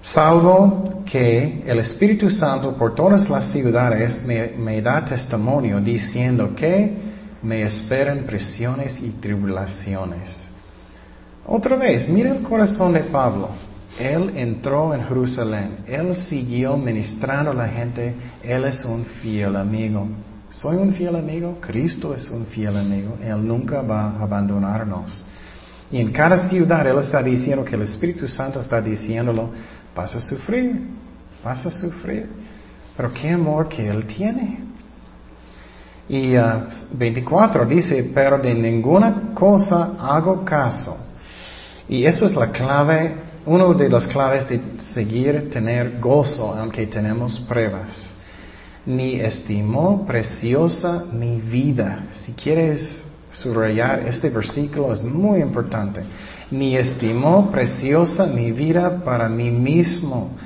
Salvo 0.00 1.02
que 1.04 1.62
el 1.66 1.78
Espíritu 1.80 2.30
Santo 2.30 2.74
por 2.74 2.94
todas 2.94 3.28
las 3.28 3.52
ciudades 3.52 4.22
me, 4.24 4.52
me 4.56 4.80
da 4.80 5.04
testimonio 5.04 5.78
diciendo 5.78 6.54
que 6.56 6.90
me 7.42 7.64
esperan 7.64 8.20
presiones 8.20 8.98
y 8.98 9.10
tribulaciones. 9.10 10.51
Otra 11.46 11.76
vez, 11.76 12.08
mira 12.08 12.30
el 12.30 12.42
corazón 12.42 12.92
de 12.92 13.00
Pablo. 13.00 13.50
Él 13.98 14.32
entró 14.36 14.94
en 14.94 15.04
Jerusalén, 15.04 15.78
él 15.86 16.16
siguió 16.16 16.76
ministrando 16.78 17.50
a 17.50 17.54
la 17.54 17.68
gente, 17.68 18.14
él 18.42 18.64
es 18.64 18.84
un 18.84 19.04
fiel 19.04 19.54
amigo. 19.56 20.06
¿Soy 20.50 20.76
un 20.76 20.94
fiel 20.94 21.16
amigo? 21.16 21.58
Cristo 21.60 22.14
es 22.14 22.30
un 22.30 22.46
fiel 22.46 22.76
amigo, 22.76 23.16
él 23.22 23.46
nunca 23.46 23.82
va 23.82 24.04
a 24.04 24.22
abandonarnos. 24.22 25.24
Y 25.90 26.00
en 26.00 26.10
cada 26.10 26.48
ciudad 26.48 26.86
él 26.86 26.98
está 26.98 27.22
diciendo 27.22 27.64
que 27.64 27.74
el 27.74 27.82
Espíritu 27.82 28.26
Santo 28.28 28.60
está 28.60 28.80
diciéndolo, 28.80 29.50
vas 29.94 30.14
a 30.14 30.20
sufrir, 30.20 30.88
vas 31.44 31.66
a 31.66 31.70
sufrir. 31.70 32.30
Pero 32.96 33.12
qué 33.12 33.30
amor 33.30 33.68
que 33.68 33.86
él 33.86 34.06
tiene. 34.06 34.58
Y 36.08 36.34
24 36.92 37.62
uh, 37.62 37.66
dice, 37.66 38.10
pero 38.14 38.38
de 38.38 38.54
ninguna 38.54 39.32
cosa 39.34 39.96
hago 40.00 40.44
caso. 40.44 40.96
Y 41.88 42.04
eso 42.04 42.26
es 42.26 42.34
la 42.34 42.50
clave, 42.50 43.14
uno 43.46 43.74
de 43.74 43.88
las 43.88 44.06
claves 44.06 44.48
de 44.48 44.60
seguir 44.94 45.50
tener 45.50 45.98
gozo 45.98 46.54
aunque 46.54 46.86
tenemos 46.86 47.40
pruebas. 47.40 48.10
Ni 48.86 49.20
estimó 49.20 50.04
preciosa 50.06 51.04
mi 51.12 51.40
vida. 51.40 52.06
Si 52.10 52.32
quieres 52.32 53.02
subrayar 53.30 54.00
este 54.06 54.28
versículo 54.28 54.92
es 54.92 55.02
muy 55.02 55.40
importante. 55.40 56.02
Ni 56.50 56.76
estimó 56.76 57.50
preciosa 57.50 58.26
mi 58.26 58.52
vida 58.52 59.02
para 59.04 59.28
mí 59.28 59.50
mismo, 59.50 60.36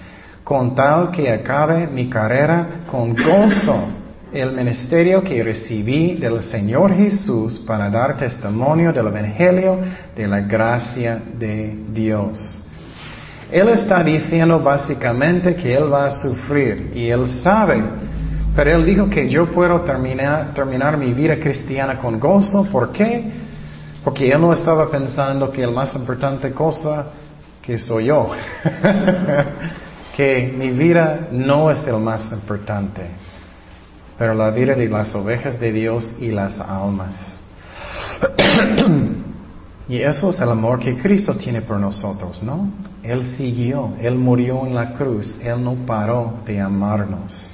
con 0.44 0.74
tal 0.74 1.10
que 1.10 1.32
acabe 1.32 1.86
mi 1.86 2.08
carrera 2.08 2.82
con 2.90 3.14
gozo 3.14 3.95
el 4.32 4.52
ministerio 4.52 5.22
que 5.22 5.42
recibí 5.42 6.14
del 6.14 6.42
Señor 6.42 6.94
Jesús 6.94 7.60
para 7.60 7.88
dar 7.88 8.16
testimonio 8.16 8.92
del 8.92 9.06
Evangelio 9.06 9.78
de 10.14 10.26
la 10.26 10.40
gracia 10.40 11.20
de 11.38 11.78
Dios. 11.92 12.62
Él 13.50 13.68
está 13.68 14.02
diciendo 14.02 14.58
básicamente 14.58 15.54
que 15.54 15.74
Él 15.74 15.92
va 15.92 16.06
a 16.06 16.10
sufrir 16.10 16.90
y 16.94 17.08
Él 17.08 17.28
sabe, 17.28 17.80
pero 18.56 18.74
Él 18.74 18.84
dijo 18.84 19.08
que 19.08 19.28
yo 19.28 19.50
puedo 19.50 19.82
terminar, 19.82 20.96
mi 20.96 21.12
vida 21.12 21.36
cristiana 21.36 21.98
con 21.98 22.18
gozo. 22.18 22.64
¿Por 22.64 22.90
qué? 22.90 23.24
Porque 24.02 24.28
Él 24.30 24.40
no 24.40 24.52
estaba 24.52 24.90
pensando 24.90 25.52
que 25.52 25.64
la 25.64 25.70
más 25.70 25.94
importante 25.94 26.50
cosa 26.50 27.06
que 27.62 27.78
soy 27.78 28.06
yo, 28.06 28.30
que 30.16 30.52
mi 30.56 30.70
vida 30.70 31.28
no 31.30 31.70
es 31.70 31.86
el 31.86 31.98
más 31.98 32.32
importante 32.32 33.02
pero 34.18 34.34
la 34.34 34.50
vida 34.50 34.74
de 34.74 34.88
las 34.88 35.14
ovejas 35.14 35.60
de 35.60 35.72
Dios 35.72 36.10
y 36.20 36.28
las 36.28 36.58
almas. 36.60 37.40
y 39.88 39.98
eso 39.98 40.30
es 40.30 40.40
el 40.40 40.50
amor 40.50 40.80
que 40.80 40.96
Cristo 40.96 41.34
tiene 41.34 41.62
por 41.62 41.78
nosotros, 41.78 42.42
¿no? 42.42 42.70
Él 43.02 43.24
siguió, 43.36 43.92
Él 44.00 44.16
murió 44.16 44.66
en 44.66 44.74
la 44.74 44.94
cruz, 44.94 45.34
Él 45.42 45.62
no 45.62 45.74
paró 45.86 46.40
de 46.44 46.60
amarnos. 46.60 47.52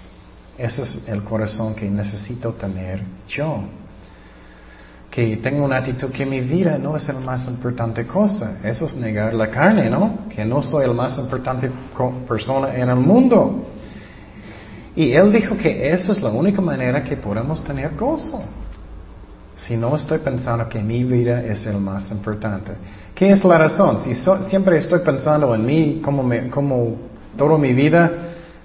Ese 0.57 0.83
es 0.83 1.09
el 1.09 1.25
corazón 1.25 1.75
que 1.75 1.91
necesito 1.91 2.53
tener 2.53 3.03
yo. 3.27 3.65
Que 5.11 5.37
tengo 5.39 5.65
una 5.65 5.79
actitud 5.79 6.11
que 6.11 6.25
mi 6.25 6.41
vida 6.41 6.79
no 6.79 6.97
es 6.97 7.07
la 7.09 7.21
más 7.21 7.47
importante 7.49 8.07
cosa. 8.07 8.61
Eso 8.63 8.87
es 8.87 8.95
negar 8.95 9.35
la 9.35 9.51
carne, 9.51 9.91
¿no? 9.91 10.29
Que 10.29 10.45
no 10.45 10.63
soy 10.63 10.87
la 10.87 10.93
más 10.95 11.19
importante 11.19 11.71
persona 12.27 12.75
en 12.75 12.89
el 12.89 12.97
mundo. 12.97 13.72
Y 14.95 15.13
él 15.13 15.33
dijo 15.33 15.57
que 15.57 15.93
eso 15.93 16.13
es 16.13 16.21
la 16.21 16.31
única 16.31 16.61
manera 16.61 17.03
que 17.03 17.17
podemos 17.17 17.63
tener 17.65 17.95
gozo. 17.97 18.43
Si 19.57 19.77
no 19.77 19.95
estoy 19.97 20.19
pensando 20.19 20.69
que 20.69 20.83
mi 20.83 21.05
vida 21.05 21.43
es 21.43 21.65
el 21.67 21.79
más 21.79 22.11
importante. 22.11 22.73
¿Qué 23.15 23.31
es 23.31 23.45
la 23.45 23.59
razón? 23.59 23.99
Si 24.01 24.15
siempre 24.49 24.79
estoy 24.79 25.01
pensando 25.01 25.55
en 25.55 25.65
mí 25.65 26.01
como, 26.05 26.23
me, 26.23 26.49
como 26.51 26.97
toda 27.37 27.57
mi 27.59 27.73
vida, 27.73 28.11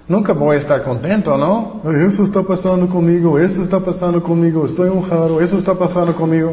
nunca 0.08 0.32
voy 0.32 0.56
a 0.56 0.58
estar 0.58 0.82
contento, 0.82 1.36
¿no? 1.36 1.82
Eso 2.06 2.24
está 2.24 2.42
pasando 2.42 2.88
conmigo, 2.88 3.38
eso 3.38 3.62
está 3.62 3.78
pasando 3.78 4.22
conmigo, 4.22 4.66
estoy 4.66 4.90
enojado, 4.90 5.40
eso 5.40 5.58
está 5.58 5.74
pasando 5.74 6.14
conmigo. 6.14 6.52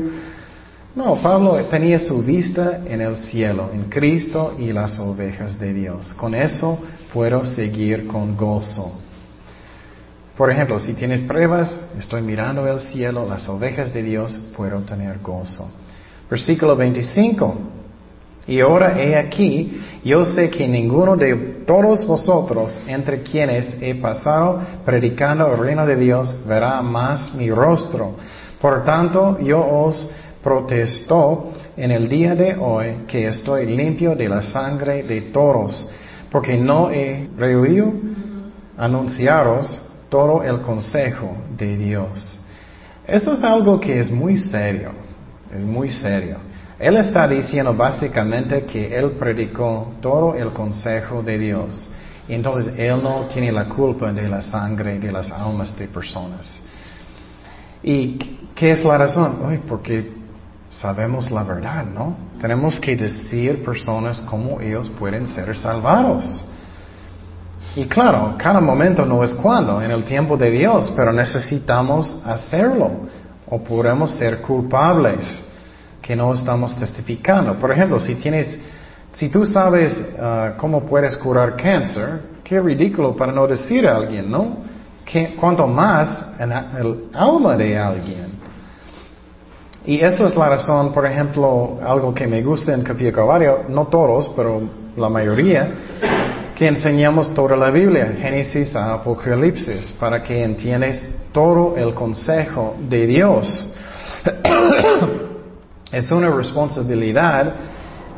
No, 0.96 1.16
Pablo 1.16 1.58
tenía 1.70 2.00
su 2.00 2.22
vista 2.22 2.82
en 2.86 3.02
el 3.02 3.18
cielo, 3.18 3.70
en 3.74 3.86
Cristo 3.86 4.54
y 4.58 4.72
las 4.72 4.98
ovejas 5.00 5.60
de 5.60 5.74
Dios. 5.74 6.14
Con 6.14 6.34
eso 6.34 6.80
puedo 7.14 7.44
seguir 7.46 8.08
con 8.08 8.38
gozo. 8.38 9.02
Por 10.38 10.52
ejemplo, 10.52 10.78
si 10.80 10.93
tienes 10.93 11.21
pruebas, 11.21 11.80
estoy 11.98 12.21
mirando 12.21 12.67
el 12.67 12.80
cielo, 12.80 13.26
las 13.26 13.48
ovejas 13.48 13.93
de 13.93 14.04
Dios, 14.04 14.38
puedo 14.56 14.82
tener 14.82 15.19
gozo. 15.19 15.71
Versículo 16.30 16.76
25. 16.76 17.56
Y 18.48 18.60
ahora 18.60 19.02
he 19.02 19.15
aquí, 19.17 19.82
yo 20.04 20.26
sé 20.26 20.50
que 20.50 20.67
ninguno 20.67 21.15
de 21.15 21.36
todos 21.65 22.06
vosotros, 22.06 22.78
entre 22.86 23.24
quienes 23.24 23.82
he 23.82 23.95
pasado 23.95 24.60
predicando 24.84 25.52
el 25.54 25.58
reino 25.58 25.86
de 25.86 25.95
Dios, 25.95 26.36
verá 26.45 26.82
más 26.82 27.34
mi 27.34 27.50
rostro. 27.50 28.15
Por 28.60 28.84
tanto, 28.84 29.39
yo 29.39 29.65
os 29.65 30.08
protesto 30.43 31.54
en 31.78 31.91
el 31.91 32.10
día 32.10 32.36
de 32.36 32.56
hoy 32.56 33.06
que 33.08 33.28
estoy 33.28 33.65
limpio 33.67 34.15
de 34.15 34.30
la 34.30 34.41
sangre 34.41 35.02
de 35.04 35.21
toros, 35.21 35.89
porque 36.30 36.58
no 36.58 36.91
he 36.91 37.30
rehuido 37.38 37.91
anunciaros 38.78 39.82
todo 40.10 40.44
el 40.44 40.62
consejo 40.62 41.36
de 41.58 41.78
Dios. 41.78 42.39
Eso 43.08 43.34
es 43.34 43.44
algo 43.44 43.80
que 43.80 44.00
es 44.00 44.12
muy 44.12 44.38
serio, 44.38 44.91
es 45.52 45.63
muy 45.63 45.91
serio. 45.91 46.38
Él 46.80 46.98
está 46.98 47.28
diciendo 47.28 47.74
básicamente 47.74 48.63
que 48.65 48.96
él 48.98 49.12
predicó 49.12 49.94
todo 50.02 50.36
el 50.36 50.50
consejo 50.50 51.22
de 51.22 51.38
Dios. 51.38 51.89
entonces 52.28 52.74
él 52.78 53.02
no 53.04 53.28
tiene 53.28 53.52
la 53.52 53.65
culpa 53.65 54.12
de 54.12 54.28
la 54.28 54.41
sangre 54.41 55.00
de 55.00 55.12
las 55.12 55.32
almas 55.32 55.78
de 55.78 55.88
personas. 55.88 56.62
¿Y 57.84 58.18
qué 58.56 58.72
es 58.72 58.84
la 58.84 58.98
razón? 58.98 59.62
porque 59.68 60.12
sabemos 60.72 61.30
la 61.30 61.44
verdad, 61.44 61.86
¿no? 61.86 62.18
Tenemos 62.39 62.80
que 62.80 62.96
decir 62.96 63.63
personas 63.63 64.22
cómo 64.22 64.60
ellos 64.60 64.89
pueden 65.00 65.28
ser 65.28 65.56
salvados. 65.56 66.46
Y 67.76 67.86
claro, 67.86 68.36
cada 68.38 68.62
momento 68.62 69.06
no 69.06 69.22
es 69.24 69.34
cuando, 69.34 69.82
en 69.82 69.92
el 69.92 70.06
tiempo 70.06 70.38
de 70.38 70.50
Dios, 70.50 70.94
pero 70.96 71.12
necesitamos 71.12 72.22
hacerlo 72.26 72.92
o 73.48 73.60
podemos 73.60 74.12
ser 74.12 74.42
culpables 74.42 75.44
que 76.02 76.16
no 76.16 76.32
estamos 76.32 76.76
testificando. 76.78 77.56
Por 77.60 77.72
ejemplo, 77.72 78.00
si 78.00 78.16
tienes, 78.16 78.58
si 79.12 79.28
tú 79.30 79.46
sabes 79.46 80.00
uh, 80.00 80.58
cómo 80.58 80.86
puedes 80.86 81.18
curar 81.18 81.58
cáncer, 81.58 82.22
qué 82.44 82.62
ridículo 82.62 83.14
para 83.14 83.34
no 83.34 83.46
decir 83.46 83.88
a 83.88 83.98
alguien, 83.98 84.32
¿no? 84.32 84.58
Que, 85.04 85.36
cuanto 85.36 85.68
más 85.68 86.26
en 86.40 86.52
el 86.52 87.10
alma 87.14 87.58
de 87.58 87.78
alguien. 87.78 88.36
Y 89.86 90.00
eso 90.00 90.26
es 90.26 90.36
la 90.36 90.50
razón, 90.50 90.94
por 90.94 91.06
ejemplo, 91.06 91.78
algo 91.86 92.14
que 92.14 92.26
me 92.26 92.42
gusta 92.42 92.74
en 92.74 92.84
Capilla 92.84 93.12
Calvario, 93.12 93.66
no 93.68 93.88
todos, 93.88 94.30
pero 94.36 94.62
la 94.96 95.10
mayoría, 95.10 95.70
que 96.56 96.68
enseñamos 96.68 97.34
toda 97.34 97.58
la 97.58 97.70
Biblia, 97.70 98.15
Génesis 98.18 98.76
a 98.78 98.94
Apocalipsis, 98.94 99.91
para 100.00 100.24
que 100.24 100.41
entiendas 100.41 101.04
todo 101.34 101.76
el 101.76 101.94
consejo 101.94 102.78
de 102.89 103.06
Dios. 103.06 103.70
es 105.91 106.12
una 106.12 106.30
responsabilidad 106.30 107.54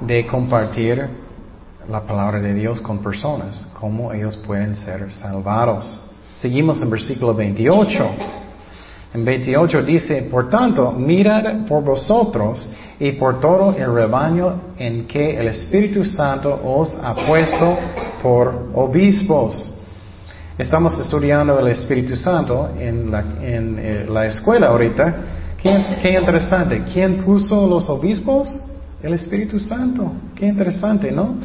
de 0.02 0.28
compartir 0.28 1.10
la 1.90 2.02
palabra 2.02 2.40
de 2.40 2.54
Dios 2.54 2.80
con 2.80 3.00
personas, 3.00 3.68
cómo 3.80 4.14
ellos 4.14 4.38
pueden 4.38 4.76
ser 4.76 5.12
salvados. 5.12 6.00
Seguimos 6.36 6.80
en 6.80 6.92
versículo 6.92 7.34
28. 7.34 8.10
En 9.16 9.26
28 9.26 9.82
dice, 9.82 10.22
por 10.30 10.48
tanto, 10.48 10.92
mirad 10.92 11.66
por 11.66 11.84
vosotros 11.84 12.70
y 13.00 13.14
por 13.14 13.40
todo 13.40 13.76
el 13.76 13.92
rebaño 13.92 14.74
en 14.78 15.08
que 15.08 15.40
el 15.40 15.48
Espíritu 15.48 16.04
Santo 16.04 16.60
os 16.64 16.96
ha 17.02 17.16
puesto 17.16 17.78
por 18.22 18.70
obispos. 18.74 19.74
Estamos 20.58 20.98
estudiando 21.00 21.60
el 21.60 21.68
Espíritu 21.68 22.16
Santo 22.16 22.70
en 22.80 23.12
la, 23.12 23.20
en, 23.42 23.78
eh, 23.80 24.06
la 24.10 24.26
escuela 24.26 24.68
ahorita. 24.68 25.16
¿Qué, 25.62 25.98
qué, 26.02 26.20
interesante. 26.20 26.84
¿Quién 26.92 27.24
puso 27.24 27.68
los 27.68 27.88
obispos? 27.90 28.50
El 29.02 29.14
Espíritu 29.14 29.60
Santo. 29.60 30.12
Qué 30.36 30.48
interesante, 30.48 31.12
¿no? 31.12 31.36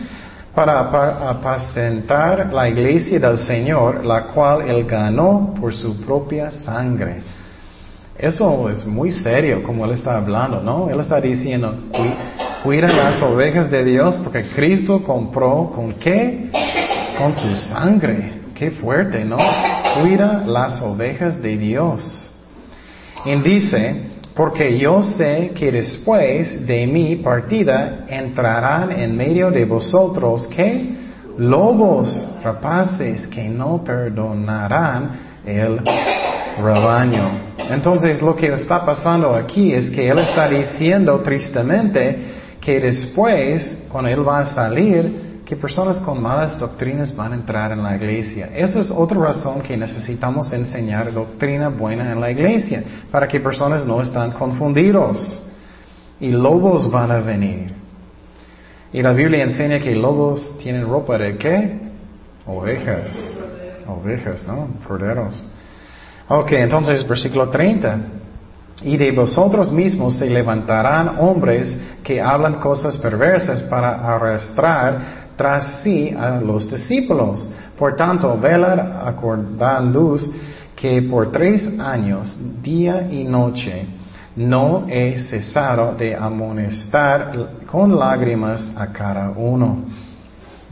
Para 0.55 0.81
apacentar 1.31 2.53
la 2.53 2.69
iglesia 2.69 3.19
del 3.19 3.39
Señor, 3.39 4.05
la 4.05 4.25
cual 4.25 4.63
Él 4.69 4.85
ganó 4.85 5.55
por 5.59 5.75
su 5.75 5.97
propia 6.01 6.51
sangre. 6.51 7.23
Eso 8.19 8.69
es 8.71 8.87
muy 8.87 9.11
serio 9.11 9.63
como 9.63 9.85
Él 9.85 9.93
está 9.93 10.17
hablando, 10.17 10.63
¿no? 10.63 10.89
Él 10.89 11.01
está 11.01 11.21
diciendo, 11.21 11.75
cuida 12.63 12.89
las 12.89 13.21
ovejas 13.23 13.71
de 13.71 13.85
Dios 13.85 14.17
porque 14.23 14.45
Cristo 14.51 15.03
compró 15.03 15.71
con 15.75 15.95
qué? 15.95 16.51
Con 17.19 17.35
su 17.35 17.57
sangre. 17.57 18.43
Qué 18.55 18.71
fuerte, 18.71 19.25
¿no? 19.25 19.39
Cuida 20.01 20.45
las 20.47 20.81
ovejas 20.83 21.43
de 21.43 21.57
Dios. 21.57 22.33
Y 23.25 23.35
dice, 23.37 23.97
porque 24.35 24.79
yo 24.79 25.03
sé 25.03 25.53
que 25.55 25.73
después 25.73 26.67
de 26.67 26.87
mi 26.87 27.17
partida 27.17 28.05
entrarán 28.09 28.93
en 28.93 29.17
medio 29.17 29.51
de 29.51 29.65
vosotros 29.65 30.47
que 30.47 30.95
lobos 31.39 32.29
rapaces 32.45 33.27
que 33.27 33.49
no 33.49 33.83
perdonarán 33.83 35.11
el 35.45 35.81
rebaño. 36.63 37.53
Entonces 37.71 38.23
lo 38.23 38.37
que 38.37 38.53
está 38.53 38.85
pasando 38.85 39.35
aquí 39.35 39.73
es 39.73 39.91
que 39.91 40.09
Él 40.09 40.19
está 40.19 40.49
diciendo 40.49 41.21
tristemente 41.21 42.42
que 42.63 42.79
después, 42.79 43.77
cuando 43.91 44.09
Él 44.09 44.27
va 44.27 44.39
a 44.39 44.47
salir, 44.47 45.43
que 45.45 45.57
personas 45.57 45.97
con 45.99 46.23
malas 46.23 46.57
doctrinas 46.59 47.15
van 47.15 47.33
a 47.33 47.35
entrar 47.35 47.73
en 47.73 47.83
la 47.83 47.97
iglesia. 47.97 48.51
Esa 48.55 48.81
es 48.81 48.91
otra 48.91 49.19
razón 49.19 49.61
que 49.61 49.77
necesitamos 49.77 50.53
enseñar 50.53 51.13
doctrina 51.13 51.69
buena 51.69 52.13
en 52.13 52.21
la 52.21 52.31
iglesia, 52.31 52.85
para 53.11 53.27
que 53.27 53.41
personas 53.41 53.85
no 53.85 54.01
estén 54.01 54.31
confundidos. 54.31 55.51
Y 56.21 56.31
lobos 56.31 56.89
van 56.89 57.11
a 57.11 57.21
venir. 57.21 57.75
Y 58.93 59.03
la 59.03 59.13
Biblia 59.13 59.43
enseña 59.43 59.81
que 59.81 59.97
lobos 59.97 60.57
tienen 60.59 60.89
ropa 60.89 61.19
de 61.19 61.37
qué? 61.37 61.81
Ovejas. 62.47 63.39
Ovejas, 63.89 64.47
¿no? 64.47 64.69
Corderos. 64.87 65.35
Ok, 66.29 66.53
entonces 66.53 67.07
versículo 67.09 67.49
30. 67.49 67.99
Y 68.85 68.97
de 68.97 69.13
vosotros 69.13 69.71
mismos 69.71 70.15
se 70.15 70.29
levantarán 70.29 71.17
hombres 71.19 71.77
que 72.03 72.21
hablan 72.21 72.55
cosas 72.55 72.97
perversas 72.97 73.63
para 73.63 74.15
arrastrar 74.15 75.23
tras 75.37 75.83
sí 75.83 76.15
a 76.19 76.41
los 76.41 76.71
discípulos. 76.71 77.49
Por 77.79 77.97
tanto, 77.97 78.39
velad 78.39 79.07
acordándoos 79.07 80.29
que 80.75 81.03
por 81.03 81.31
tres 81.31 81.79
años, 81.79 82.37
día 82.63 83.09
y 83.11 83.25
noche, 83.25 83.87
no 84.35 84.87
he 84.89 85.19
cesado 85.19 85.95
de 85.95 86.15
amonestar 86.17 87.33
con 87.67 87.99
lágrimas 87.99 88.73
a 88.77 88.87
cada 88.93 89.31
uno 89.31 89.85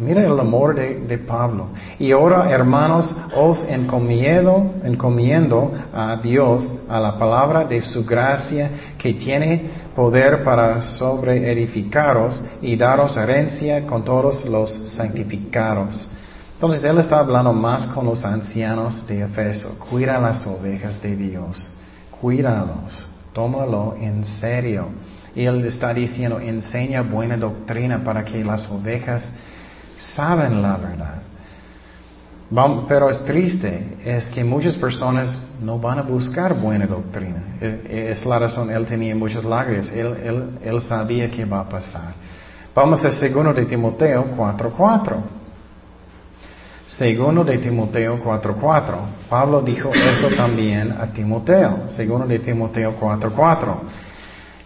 Mira 0.01 0.25
el 0.25 0.41
amor 0.41 0.75
de, 0.75 1.19
Pablo. 1.19 1.69
Y 1.99 2.11
ahora, 2.11 2.51
hermanos, 2.51 3.15
os 3.37 3.63
encomiendo, 3.69 4.77
encomiendo 4.83 5.73
a 5.93 6.17
Dios, 6.17 6.67
a 6.89 6.99
la 6.99 7.19
palabra 7.19 7.65
de 7.65 7.83
su 7.83 8.07
gracia, 8.07 8.71
que 8.97 9.13
tiene 9.13 9.71
poder 9.95 10.43
para 10.43 10.83
sobreedificaros 10.83 12.43
y 12.63 12.77
daros 12.77 13.15
herencia 13.19 13.87
con 13.87 14.03
todos 14.03 14.47
los 14.47 14.73
santificados. 14.95 16.09
Entonces, 16.55 16.83
él 16.85 16.99
está 16.99 17.19
hablando 17.19 17.53
más 17.53 17.87
con 17.89 18.07
los 18.07 18.25
ancianos 18.25 19.07
de 19.07 19.21
Efeso. 19.23 19.79
Cuida 19.91 20.19
las 20.19 20.47
ovejas 20.47 21.01
de 21.03 21.15
Dios. 21.15 21.71
Cuídalos. 22.19 23.07
Tómalo 23.35 23.95
en 24.01 24.25
serio. 24.25 24.89
Y 25.35 25.45
él 25.45 25.63
está 25.67 25.93
diciendo, 25.93 26.41
enseña 26.41 27.03
buena 27.03 27.37
doctrina 27.37 28.03
para 28.03 28.25
que 28.25 28.43
las 28.43 28.67
ovejas 28.71 29.23
saben 30.01 30.63
la 30.63 30.77
verdad. 30.77 31.23
Pero 32.89 33.09
es 33.09 33.25
triste, 33.25 33.97
es 34.05 34.27
que 34.27 34.43
muchas 34.43 34.77
personas 34.77 35.41
no 35.61 35.79
van 35.79 36.01
a 36.01 36.03
buscar 36.03 36.55
buena 36.55 36.85
doctrina. 36.85 37.41
E, 37.61 37.83
e, 37.89 38.11
es 38.11 38.27
la 38.27 38.41
razón, 38.41 38.71
él 38.71 38.87
tenía 38.87 39.15
muchas 39.15 39.45
lágrimas, 39.45 39.89
él, 39.91 40.59
él, 40.61 40.81
sabía 40.83 41.31
que 41.31 41.45
va 41.45 41.61
a 41.61 41.69
pasar. 41.69 42.13
Vamos 42.75 43.05
a 43.05 43.13
segundo 43.13 43.55
de 43.55 43.67
Timoteo 43.67 44.35
4.4. 44.37 45.17
Segundo 46.89 47.45
de 47.45 47.59
Timoteo 47.59 48.21
4.4. 48.21 48.95
Pablo 49.29 49.63
dijo 49.63 49.93
eso 49.95 50.29
también 50.37 50.91
a 50.91 51.07
Timoteo. 51.07 51.85
Segundo 51.89 52.27
de 52.27 52.41
Timoteo 52.41 52.99
4.4. 52.99 53.75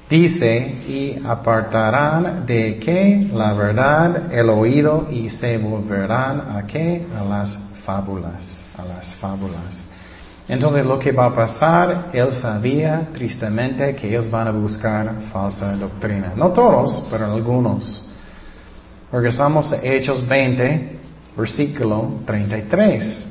Dice, 0.09 0.59
y 0.87 1.19
apartarán 1.25 2.45
de 2.45 2.79
qué 2.79 3.27
la 3.33 3.55
verdad 3.55 4.33
el 4.33 4.51
oído 4.51 5.09
y 5.11 5.31
se 5.31 5.57
volverán 5.57 6.57
a 6.57 6.67
qué? 6.67 7.07
A 7.19 7.25
las 7.25 7.59
fábulas, 7.87 8.63
a 8.77 8.85
las 8.85 9.15
fábulas. 9.17 9.83
Entonces 10.47 10.85
lo 10.85 10.99
que 10.99 11.11
va 11.11 11.27
a 11.27 11.35
pasar, 11.35 12.11
él 12.13 12.31
sabía 12.33 13.09
tristemente 13.15 13.95
que 13.95 14.09
ellos 14.09 14.31
van 14.31 14.49
a 14.49 14.51
buscar 14.51 15.11
falsa 15.33 15.75
doctrina. 15.75 16.35
No 16.37 16.51
todos, 16.51 17.07
pero 17.11 17.33
algunos. 17.33 18.03
Regresamos 19.11 19.73
a 19.73 19.83
Hechos 19.83 20.27
20, 20.27 20.99
versículo 21.35 22.21
33. 22.27 23.29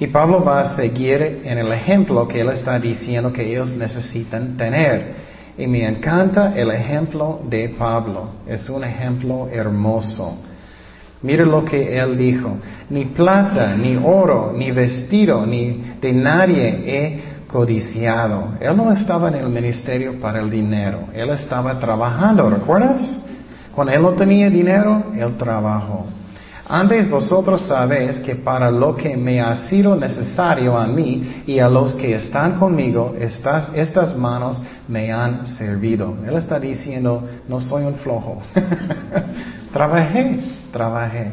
Y 0.00 0.06
Pablo 0.08 0.44
va 0.44 0.60
a 0.60 0.76
seguir 0.76 1.40
en 1.44 1.58
el 1.58 1.72
ejemplo 1.72 2.28
que 2.28 2.40
él 2.40 2.50
está 2.50 2.78
diciendo 2.78 3.32
que 3.32 3.50
ellos 3.50 3.70
necesitan 3.70 4.56
tener. 4.58 5.30
Y 5.58 5.66
me 5.66 5.86
encanta 5.86 6.54
el 6.56 6.70
ejemplo 6.70 7.40
de 7.48 7.70
Pablo. 7.78 8.30
Es 8.46 8.68
un 8.70 8.84
ejemplo 8.84 9.48
hermoso. 9.52 10.38
Mira 11.22 11.44
lo 11.44 11.64
que 11.64 11.98
él 11.98 12.16
dijo. 12.16 12.56
Ni 12.88 13.06
plata, 13.06 13.76
ni 13.76 13.96
oro, 13.96 14.52
ni 14.56 14.70
vestido, 14.70 15.44
ni 15.44 15.96
de 16.00 16.12
nadie 16.12 16.82
he 16.86 17.20
codiciado. 17.46 18.54
Él 18.60 18.76
no 18.76 18.90
estaba 18.92 19.28
en 19.28 19.34
el 19.34 19.48
ministerio 19.48 20.20
para 20.20 20.40
el 20.40 20.50
dinero. 20.50 21.08
Él 21.12 21.30
estaba 21.30 21.78
trabajando, 21.78 22.48
¿recuerdas? 22.48 23.20
Cuando 23.74 23.92
él 23.92 24.02
no 24.02 24.12
tenía 24.12 24.48
dinero, 24.48 25.04
él 25.14 25.36
trabajó. 25.36 26.06
Antes 26.72 27.10
vosotros 27.10 27.62
sabéis 27.62 28.18
que 28.18 28.36
para 28.36 28.70
lo 28.70 28.94
que 28.94 29.16
me 29.16 29.40
ha 29.40 29.56
sido 29.56 29.96
necesario 29.96 30.78
a 30.78 30.86
mí 30.86 31.42
y 31.44 31.58
a 31.58 31.68
los 31.68 31.96
que 31.96 32.14
están 32.14 32.60
conmigo, 32.60 33.16
estas, 33.18 33.70
estas 33.74 34.16
manos 34.16 34.62
me 34.86 35.12
han 35.12 35.48
servido. 35.48 36.14
Él 36.24 36.36
está 36.36 36.60
diciendo, 36.60 37.28
no 37.48 37.60
soy 37.60 37.82
un 37.82 37.96
flojo. 37.96 38.40
trabajé, 39.72 40.38
trabajé. 40.72 41.32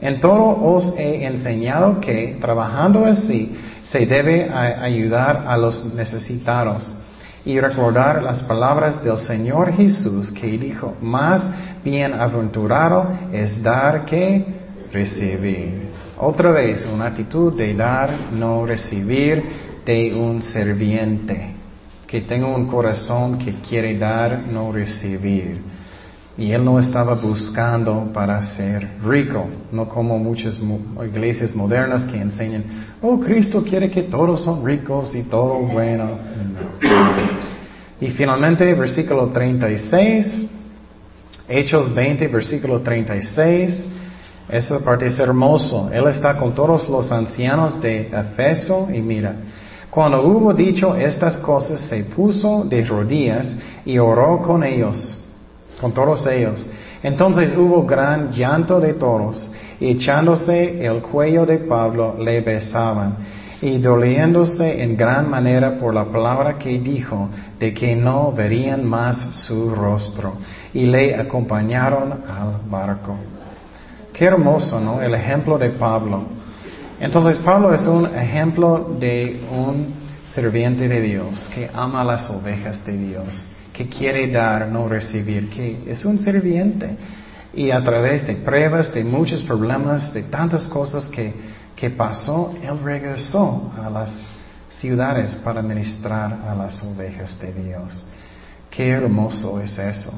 En 0.00 0.20
todo 0.20 0.56
os 0.62 0.94
he 0.96 1.26
enseñado 1.26 1.98
que 2.00 2.38
trabajando 2.40 3.06
así 3.06 3.56
se 3.82 4.06
debe 4.06 4.48
ayudar 4.48 5.46
a 5.48 5.56
los 5.56 5.84
necesitados 5.94 6.96
y 7.44 7.58
recordar 7.58 8.22
las 8.22 8.44
palabras 8.44 9.02
del 9.02 9.18
Señor 9.18 9.72
Jesús 9.72 10.30
que 10.30 10.46
dijo, 10.56 10.94
más 11.00 11.42
bienaventurado 11.82 13.08
es 13.32 13.60
dar 13.60 14.04
que 14.04 14.65
recibir. 14.92 15.88
Otra 16.18 16.50
vez, 16.50 16.86
una 16.92 17.06
actitud 17.06 17.52
de 17.56 17.74
dar, 17.74 18.32
no 18.32 18.64
recibir, 18.66 19.42
de 19.84 20.14
un 20.14 20.42
serviente, 20.42 21.54
que 22.06 22.22
tenga 22.22 22.46
un 22.46 22.66
corazón 22.66 23.38
que 23.38 23.54
quiere 23.60 23.96
dar, 23.96 24.44
no 24.50 24.72
recibir. 24.72 25.60
Y 26.38 26.52
él 26.52 26.64
no 26.64 26.78
estaba 26.78 27.14
buscando 27.14 28.10
para 28.12 28.42
ser 28.42 28.86
rico, 29.02 29.46
no 29.72 29.88
como 29.88 30.18
muchas 30.18 30.60
iglesias 31.02 31.54
modernas 31.54 32.04
que 32.04 32.20
enseñan, 32.20 32.64
oh, 33.00 33.18
Cristo 33.20 33.64
quiere 33.64 33.90
que 33.90 34.02
todos 34.02 34.44
son 34.44 34.64
ricos 34.64 35.14
y 35.14 35.22
todo 35.22 35.60
bueno. 35.60 36.18
Y 38.00 38.08
finalmente, 38.08 38.74
versículo 38.74 39.28
36, 39.28 40.46
Hechos 41.48 41.94
20, 41.94 42.28
versículo 42.28 42.80
36. 42.80 43.86
Esa 44.48 44.78
parte 44.78 45.08
es 45.08 45.18
hermoso. 45.18 45.90
Él 45.92 46.06
está 46.06 46.36
con 46.36 46.54
todos 46.54 46.88
los 46.88 47.10
ancianos 47.10 47.80
de 47.80 48.08
Efeso 48.08 48.88
y 48.92 49.00
mira, 49.00 49.34
cuando 49.90 50.22
hubo 50.22 50.52
dicho 50.52 50.94
estas 50.94 51.38
cosas, 51.38 51.80
se 51.80 52.04
puso 52.04 52.64
de 52.64 52.84
rodillas 52.84 53.56
y 53.84 53.98
oró 53.98 54.42
con 54.42 54.62
ellos, 54.62 55.16
con 55.80 55.92
todos 55.92 56.26
ellos. 56.26 56.66
Entonces 57.02 57.56
hubo 57.56 57.84
gran 57.86 58.30
llanto 58.30 58.78
de 58.78 58.92
todos, 58.94 59.50
y 59.80 59.92
echándose 59.92 60.84
el 60.84 61.00
cuello 61.00 61.46
de 61.46 61.58
Pablo, 61.58 62.16
le 62.18 62.40
besaban, 62.40 63.16
y 63.62 63.78
doliéndose 63.78 64.82
en 64.82 64.96
gran 64.96 65.30
manera 65.30 65.78
por 65.78 65.94
la 65.94 66.04
palabra 66.04 66.58
que 66.58 66.78
dijo, 66.78 67.30
de 67.58 67.72
que 67.72 67.96
no 67.96 68.32
verían 68.32 68.84
más 68.84 69.16
su 69.46 69.74
rostro, 69.74 70.34
y 70.74 70.84
le 70.84 71.14
acompañaron 71.14 72.12
al 72.28 72.60
barco. 72.68 73.16
Qué 74.16 74.24
hermoso, 74.24 74.80
¿no? 74.80 75.02
El 75.02 75.12
ejemplo 75.12 75.58
de 75.58 75.68
Pablo. 75.70 76.24
Entonces 76.98 77.36
Pablo 77.36 77.74
es 77.74 77.82
un 77.82 78.06
ejemplo 78.06 78.96
de 78.98 79.42
un 79.52 79.92
serviente 80.24 80.88
de 80.88 81.02
Dios 81.02 81.46
que 81.54 81.68
ama 81.70 82.02
las 82.02 82.30
ovejas 82.30 82.82
de 82.86 82.96
Dios, 82.96 83.46
que 83.74 83.90
quiere 83.90 84.28
dar, 84.28 84.68
no 84.68 84.88
recibir, 84.88 85.50
que 85.50 85.82
es 85.86 86.02
un 86.06 86.18
serviente. 86.18 86.96
Y 87.52 87.70
a 87.70 87.84
través 87.84 88.26
de 88.26 88.36
pruebas, 88.36 88.92
de 88.94 89.04
muchos 89.04 89.42
problemas, 89.42 90.14
de 90.14 90.22
tantas 90.22 90.66
cosas 90.66 91.10
que, 91.10 91.34
que 91.76 91.90
pasó, 91.90 92.54
él 92.62 92.78
regresó 92.82 93.70
a 93.78 93.90
las 93.90 94.22
ciudades 94.70 95.34
para 95.44 95.60
ministrar 95.60 96.38
a 96.48 96.54
las 96.54 96.82
ovejas 96.82 97.38
de 97.38 97.52
Dios. 97.52 98.06
Qué 98.70 98.88
hermoso 98.88 99.60
es 99.60 99.78
eso. 99.78 100.10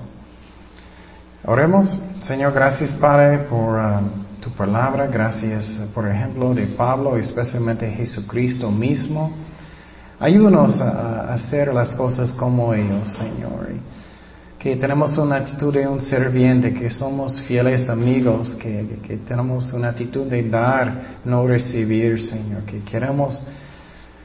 Oremos. 1.45 1.97
Señor, 2.25 2.53
gracias 2.53 2.91
Padre 2.95 3.39
por 3.39 3.79
um, 3.79 4.41
tu 4.41 4.51
palabra, 4.51 5.07
gracias 5.07 5.81
por 5.95 6.09
ejemplo 6.09 6.53
de 6.53 6.67
Pablo, 6.67 7.17
especialmente 7.17 7.89
Jesucristo 7.91 8.73
mismo. 8.73 9.31
Ayúdanos 10.19 10.81
a, 10.81 11.33
hacer 11.33 11.73
las 11.73 11.95
cosas 11.95 12.33
como 12.33 12.75
ellos, 12.75 13.09
Señor. 13.11 13.69
Que 14.59 14.75
tenemos 14.75 15.17
una 15.17 15.37
actitud 15.37 15.73
de 15.73 15.87
un 15.87 16.01
serviente, 16.01 16.75
que 16.75 16.91
somos 16.91 17.41
fieles 17.43 17.89
amigos, 17.89 18.57
que, 18.57 18.99
que 19.07 19.19
tenemos 19.19 19.73
una 19.73 19.91
actitud 19.91 20.27
de 20.27 20.43
dar, 20.43 21.21
no 21.25 21.47
recibir, 21.47 22.21
Señor. 22.21 22.65
Que 22.65 22.81
queremos 22.81 23.41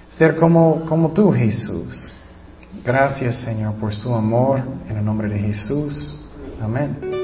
ser 0.10 0.36
como, 0.38 0.84
como 0.88 1.10
tú, 1.10 1.32
Jesús. 1.32 2.12
Gracias, 2.84 3.36
Señor, 3.36 3.76
por 3.76 3.94
su 3.94 4.16
amor. 4.16 4.64
En 4.90 4.98
el 4.98 5.06
nombre 5.06 5.30
de 5.30 5.38
Jesús. 5.38 6.23
Amen. 6.62 7.23